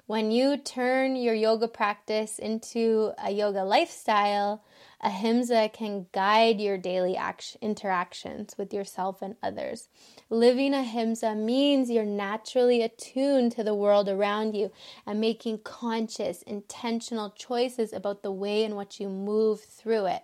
When 0.07 0.31
you 0.31 0.57
turn 0.57 1.17
your 1.17 1.35
yoga 1.35 1.69
practice 1.69 2.39
into 2.39 3.13
a 3.19 3.31
yoga 3.31 3.65
lifestyle, 3.65 4.63
Ahimsa 5.03 5.69
can 5.73 6.07
guide 6.13 6.61
your 6.61 6.79
daily 6.79 7.17
action, 7.17 7.59
interactions 7.61 8.57
with 8.57 8.73
yourself 8.73 9.21
and 9.21 9.35
others. 9.43 9.89
Living 10.31 10.75
ahimsa 10.75 11.35
means 11.35 11.91
you're 11.91 12.05
naturally 12.05 12.83
attuned 12.83 13.51
to 13.53 13.65
the 13.65 13.75
world 13.75 14.09
around 14.09 14.55
you 14.55 14.71
and 15.05 15.21
making 15.21 15.59
conscious, 15.59 16.43
intentional 16.43 17.31
choices 17.31 17.93
about 17.93 18.23
the 18.23 18.31
way 18.31 18.63
in 18.63 18.77
which 18.77 19.01
you 19.01 19.09
move 19.09 19.61
through 19.61 20.07
it. 20.07 20.23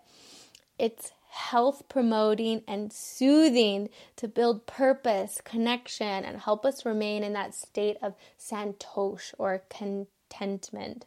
It's 0.78 1.10
health 1.28 1.88
promoting 1.88 2.62
and 2.66 2.92
soothing 2.92 3.88
to 4.16 4.28
build 4.28 4.66
purpose, 4.66 5.40
connection, 5.44 6.24
and 6.24 6.40
help 6.40 6.64
us 6.64 6.84
remain 6.84 7.22
in 7.22 7.32
that 7.34 7.54
state 7.54 7.96
of 8.02 8.14
santosh 8.38 9.34
or 9.38 9.62
contentment. 9.68 11.06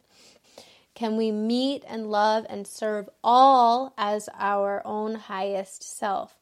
Can 0.94 1.16
we 1.16 1.32
meet 1.32 1.84
and 1.86 2.10
love 2.10 2.44
and 2.48 2.66
serve 2.66 3.08
all 3.24 3.94
as 3.96 4.28
our 4.38 4.82
own 4.84 5.14
highest 5.14 5.82
self? 5.82 6.36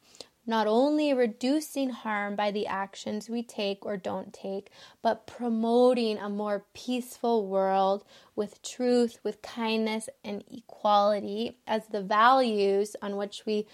Not 0.50 0.66
only 0.66 1.14
reducing 1.14 1.90
harm 1.90 2.34
by 2.34 2.50
the 2.50 2.66
actions 2.66 3.30
we 3.30 3.40
take 3.40 3.86
or 3.86 3.96
don't 3.96 4.34
take, 4.34 4.72
but 5.00 5.24
promoting 5.24 6.18
a 6.18 6.28
more 6.28 6.64
peaceful 6.74 7.46
world 7.46 8.02
with 8.34 8.60
truth, 8.60 9.20
with 9.22 9.42
kindness, 9.42 10.08
and 10.24 10.42
equality 10.50 11.58
as 11.68 11.86
the 11.86 12.02
values 12.02 12.96
on 13.00 13.16
which 13.16 13.46
we 13.46 13.68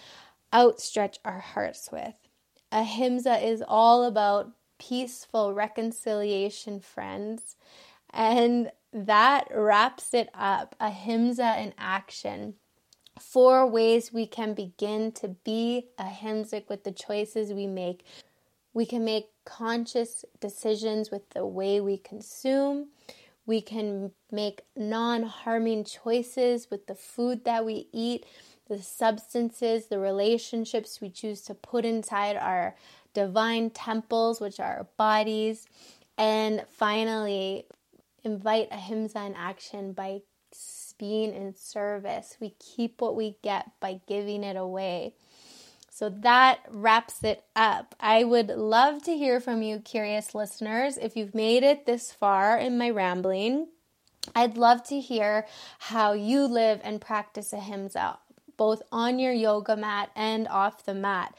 outstretch 0.52 1.18
our 1.24 1.40
hearts 1.40 1.88
with. 1.90 2.28
Ahimsa 2.70 3.38
is 3.38 3.64
all 3.66 4.04
about 4.04 4.52
peaceful 4.78 5.54
reconciliation, 5.54 6.80
friends. 6.80 7.56
And 8.10 8.70
that 8.92 9.48
wraps 9.50 10.12
it 10.12 10.28
up 10.34 10.76
ahimsa 10.78 11.58
in 11.58 11.72
action. 11.78 12.56
Four 13.18 13.66
ways 13.66 14.12
we 14.12 14.26
can 14.26 14.54
begin 14.54 15.12
to 15.12 15.28
be 15.28 15.86
ahimsic 15.98 16.68
with 16.68 16.84
the 16.84 16.92
choices 16.92 17.52
we 17.52 17.66
make. 17.66 18.04
We 18.74 18.84
can 18.84 19.04
make 19.04 19.30
conscious 19.44 20.24
decisions 20.38 21.10
with 21.10 21.30
the 21.30 21.46
way 21.46 21.80
we 21.80 21.96
consume. 21.96 22.88
We 23.46 23.62
can 23.62 24.12
make 24.30 24.62
non 24.76 25.22
harming 25.22 25.84
choices 25.84 26.68
with 26.70 26.86
the 26.86 26.94
food 26.94 27.44
that 27.44 27.64
we 27.64 27.88
eat, 27.92 28.26
the 28.68 28.82
substances, 28.82 29.86
the 29.86 29.98
relationships 29.98 31.00
we 31.00 31.08
choose 31.08 31.40
to 31.42 31.54
put 31.54 31.84
inside 31.84 32.36
our 32.36 32.76
divine 33.14 33.70
temples, 33.70 34.40
which 34.40 34.60
are 34.60 34.78
our 34.78 34.86
bodies. 34.98 35.66
And 36.18 36.64
finally, 36.68 37.66
invite 38.24 38.68
ahimsa 38.70 39.24
in 39.24 39.34
action 39.34 39.92
by 39.92 40.20
being 40.98 41.34
in 41.34 41.54
service. 41.54 42.36
We 42.40 42.54
keep 42.58 43.00
what 43.00 43.16
we 43.16 43.36
get 43.42 43.70
by 43.80 44.00
giving 44.06 44.44
it 44.44 44.56
away. 44.56 45.14
So 45.90 46.10
that 46.10 46.60
wraps 46.68 47.24
it 47.24 47.44
up. 47.54 47.94
I 47.98 48.22
would 48.22 48.48
love 48.48 49.02
to 49.04 49.16
hear 49.16 49.40
from 49.40 49.62
you, 49.62 49.78
curious 49.78 50.34
listeners. 50.34 50.98
If 50.98 51.16
you've 51.16 51.34
made 51.34 51.62
it 51.62 51.86
this 51.86 52.12
far 52.12 52.58
in 52.58 52.76
my 52.76 52.90
rambling, 52.90 53.68
I'd 54.34 54.58
love 54.58 54.84
to 54.88 55.00
hear 55.00 55.46
how 55.78 56.12
you 56.12 56.44
live 56.44 56.80
and 56.84 57.00
practice 57.00 57.52
ahimsa, 57.52 58.18
both 58.58 58.82
on 58.92 59.18
your 59.18 59.32
yoga 59.32 59.76
mat 59.76 60.10
and 60.14 60.46
off 60.48 60.84
the 60.84 60.92
mat. 60.92 61.34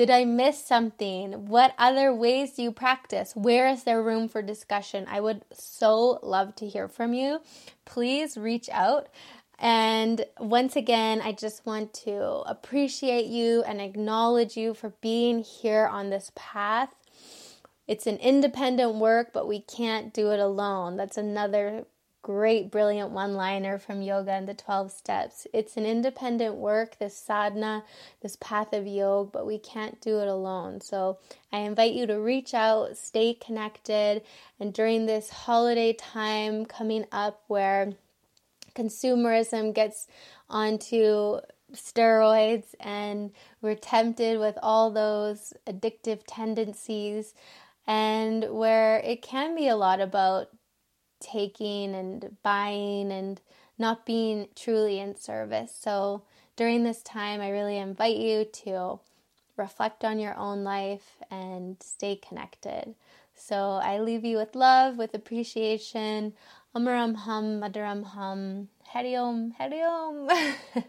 Did 0.00 0.08
I 0.08 0.24
miss 0.24 0.64
something? 0.64 1.44
What 1.48 1.74
other 1.76 2.10
ways 2.10 2.52
do 2.52 2.62
you 2.62 2.72
practice? 2.72 3.36
Where 3.36 3.68
is 3.68 3.84
there 3.84 4.02
room 4.02 4.28
for 4.30 4.40
discussion? 4.40 5.04
I 5.06 5.20
would 5.20 5.44
so 5.52 6.20
love 6.22 6.54
to 6.54 6.66
hear 6.66 6.88
from 6.88 7.12
you. 7.12 7.42
Please 7.84 8.38
reach 8.38 8.70
out. 8.70 9.10
And 9.58 10.24
once 10.38 10.74
again, 10.74 11.20
I 11.20 11.32
just 11.32 11.66
want 11.66 11.92
to 12.04 12.18
appreciate 12.46 13.26
you 13.26 13.62
and 13.64 13.78
acknowledge 13.78 14.56
you 14.56 14.72
for 14.72 14.94
being 15.02 15.40
here 15.40 15.86
on 15.86 16.08
this 16.08 16.32
path. 16.34 16.94
It's 17.86 18.06
an 18.06 18.16
independent 18.16 18.94
work, 18.94 19.34
but 19.34 19.46
we 19.46 19.60
can't 19.60 20.14
do 20.14 20.30
it 20.30 20.40
alone. 20.40 20.96
That's 20.96 21.18
another 21.18 21.84
great, 22.22 22.70
brilliant 22.70 23.10
one 23.10 23.34
liner 23.34 23.78
from 23.78 24.02
Yoga 24.02 24.32
and 24.32 24.48
the 24.48 24.54
12 24.54 24.92
Steps. 24.92 25.46
It's 25.52 25.76
an 25.76 25.86
independent 25.86 26.56
work, 26.56 26.98
this 26.98 27.16
sadhana, 27.16 27.84
this 28.20 28.36
path 28.36 28.72
of 28.72 28.86
yoga, 28.86 29.30
but 29.32 29.46
we 29.46 29.58
can't 29.58 30.00
do 30.00 30.20
it 30.20 30.28
alone. 30.28 30.80
So 30.80 31.18
I 31.52 31.60
invite 31.60 31.94
you 31.94 32.06
to 32.06 32.20
reach 32.20 32.52
out, 32.52 32.96
stay 32.96 33.34
connected, 33.34 34.22
and 34.58 34.72
during 34.72 35.06
this 35.06 35.30
holiday 35.30 35.92
time 35.92 36.66
coming 36.66 37.06
up 37.10 37.42
where 37.48 37.92
consumerism 38.74 39.74
gets 39.74 40.06
onto 40.48 41.40
steroids 41.72 42.74
and 42.80 43.30
we're 43.62 43.74
tempted 43.74 44.38
with 44.38 44.58
all 44.62 44.90
those 44.90 45.52
addictive 45.66 46.20
tendencies 46.26 47.34
and 47.86 48.50
where 48.50 48.98
it 48.98 49.22
can 49.22 49.54
be 49.54 49.68
a 49.68 49.76
lot 49.76 50.00
about 50.00 50.48
taking 51.20 51.94
and 51.94 52.36
buying 52.42 53.12
and 53.12 53.40
not 53.78 54.04
being 54.04 54.48
truly 54.56 54.98
in 54.98 55.16
service. 55.16 55.74
So 55.78 56.22
during 56.56 56.84
this 56.84 57.02
time, 57.02 57.40
I 57.40 57.50
really 57.50 57.78
invite 57.78 58.16
you 58.16 58.44
to 58.64 59.00
reflect 59.56 60.04
on 60.04 60.18
your 60.18 60.36
own 60.36 60.64
life 60.64 61.18
and 61.30 61.76
stay 61.82 62.16
connected. 62.16 62.94
So 63.34 63.80
I 63.82 63.98
leave 63.98 64.24
you 64.24 64.36
with 64.36 64.54
love, 64.54 64.98
with 64.98 65.14
appreciation. 65.14 66.34
Amaram 66.74 67.16
hum, 67.16 67.60
madhuram 67.60 68.04
hum, 68.04 68.68
hariom, 68.94 69.52
hariom. 69.58 70.30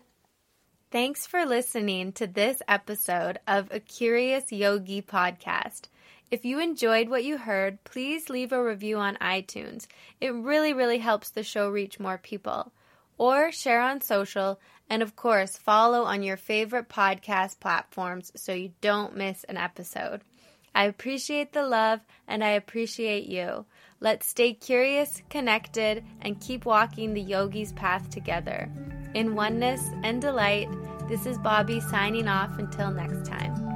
Thanks 0.91 1.25
for 1.25 1.45
listening 1.45 2.11
to 2.13 2.27
this 2.27 2.61
episode 2.67 3.39
of 3.47 3.69
a 3.71 3.79
Curious 3.79 4.51
Yogi 4.51 5.01
podcast. 5.01 5.87
If 6.31 6.45
you 6.45 6.59
enjoyed 6.59 7.09
what 7.09 7.25
you 7.25 7.37
heard, 7.37 7.83
please 7.83 8.29
leave 8.29 8.53
a 8.53 8.63
review 8.63 8.97
on 8.97 9.17
iTunes. 9.17 9.85
It 10.21 10.33
really, 10.33 10.71
really 10.71 10.99
helps 10.99 11.29
the 11.29 11.43
show 11.43 11.69
reach 11.69 11.99
more 11.99 12.17
people. 12.17 12.71
Or 13.17 13.51
share 13.51 13.81
on 13.81 13.99
social, 13.99 14.57
and 14.89 15.03
of 15.03 15.17
course, 15.17 15.57
follow 15.57 16.03
on 16.03 16.23
your 16.23 16.37
favorite 16.37 16.87
podcast 16.87 17.59
platforms 17.59 18.31
so 18.35 18.53
you 18.53 18.71
don't 18.79 19.17
miss 19.17 19.43
an 19.43 19.57
episode. 19.57 20.21
I 20.73 20.85
appreciate 20.85 21.51
the 21.51 21.67
love 21.67 21.99
and 22.29 22.45
I 22.45 22.51
appreciate 22.51 23.27
you. 23.27 23.65
Let's 23.99 24.25
stay 24.25 24.53
curious, 24.53 25.21
connected, 25.29 26.05
and 26.21 26.39
keep 26.39 26.63
walking 26.65 27.13
the 27.13 27.21
yogi's 27.21 27.73
path 27.73 28.09
together. 28.09 28.71
In 29.13 29.35
oneness 29.35 29.85
and 30.03 30.21
delight, 30.21 30.69
this 31.09 31.25
is 31.25 31.37
Bobbi 31.39 31.81
signing 31.89 32.29
off 32.29 32.57
until 32.57 32.89
next 32.89 33.25
time. 33.29 33.70